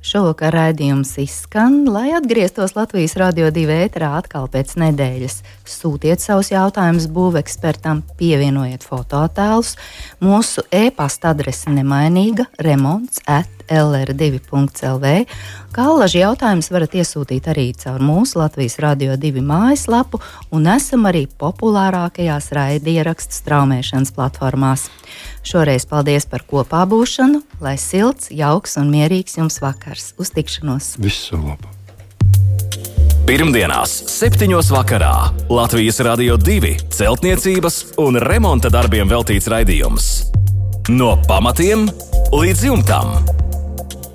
Šovakar 0.00 0.54
raidījums 0.56 1.10
izskan, 1.20 1.82
lai 1.92 2.14
atgrieztos 2.16 2.72
Latvijas 2.72 3.18
Rādio 3.20 3.50
2 3.52 3.74
ēterā 3.84 4.14
atkal 4.16 4.46
pēc 4.48 4.72
nedēļas. 4.80 5.42
Sūtiet 5.68 6.24
savus 6.24 6.48
jautājumus 6.54 7.04
būvekspertam, 7.12 8.00
pievienojiet 8.16 8.86
fototēlus. 8.88 9.74
Mūsu 10.24 10.64
e-pasta 10.72 11.34
adrese 11.34 11.68
nemainīga- 11.74 12.48
remonts 12.66 13.20
at 13.28 13.59
LR2.CLV. 13.70 15.14
Kā 15.70 15.86
alaži 15.86 16.24
jautājumus 16.24 16.70
varat 16.74 16.96
iesūtīt 16.98 17.46
arī 17.52 17.70
caur 17.78 18.02
mūsu 18.02 18.40
Latvijas 18.42 18.78
Rādio 18.82 19.14
2 19.20 19.42
mājaslapu, 19.46 20.20
un 20.50 20.66
esam 20.70 21.06
arī 21.10 21.24
populārākajās 21.40 22.50
raidierakstu 22.56 23.38
straumēšanas 23.40 24.14
platformās. 24.16 24.88
Šoreiz 25.46 25.86
paldies 25.88 26.26
par 26.30 26.44
kopā 26.46 26.82
būšanu, 26.90 27.44
lai 27.62 27.76
silts, 27.80 28.32
jauks 28.34 28.76
un 28.80 28.90
mierīgs 28.92 29.38
jums 29.38 29.60
vakars. 29.62 30.12
Uz 30.18 30.34
tikšanos! 30.34 30.96
Visu 31.00 31.38
labu! 31.38 31.70
Pirmdienās, 33.30 33.92
7. 34.10 34.50
vakarā 34.74 35.30
Latvijas 35.52 36.00
Rādio 36.02 36.34
2 36.34 36.72
celtniecības 36.90 37.76
un 38.02 38.18
remonta 38.18 38.72
darbiem 38.74 39.06
veltīts 39.12 39.46
raidījums. 39.52 40.08
No 40.90 41.14
pamatiem 41.28 41.86
līdz 42.34 42.66
jumtam! 42.66 43.20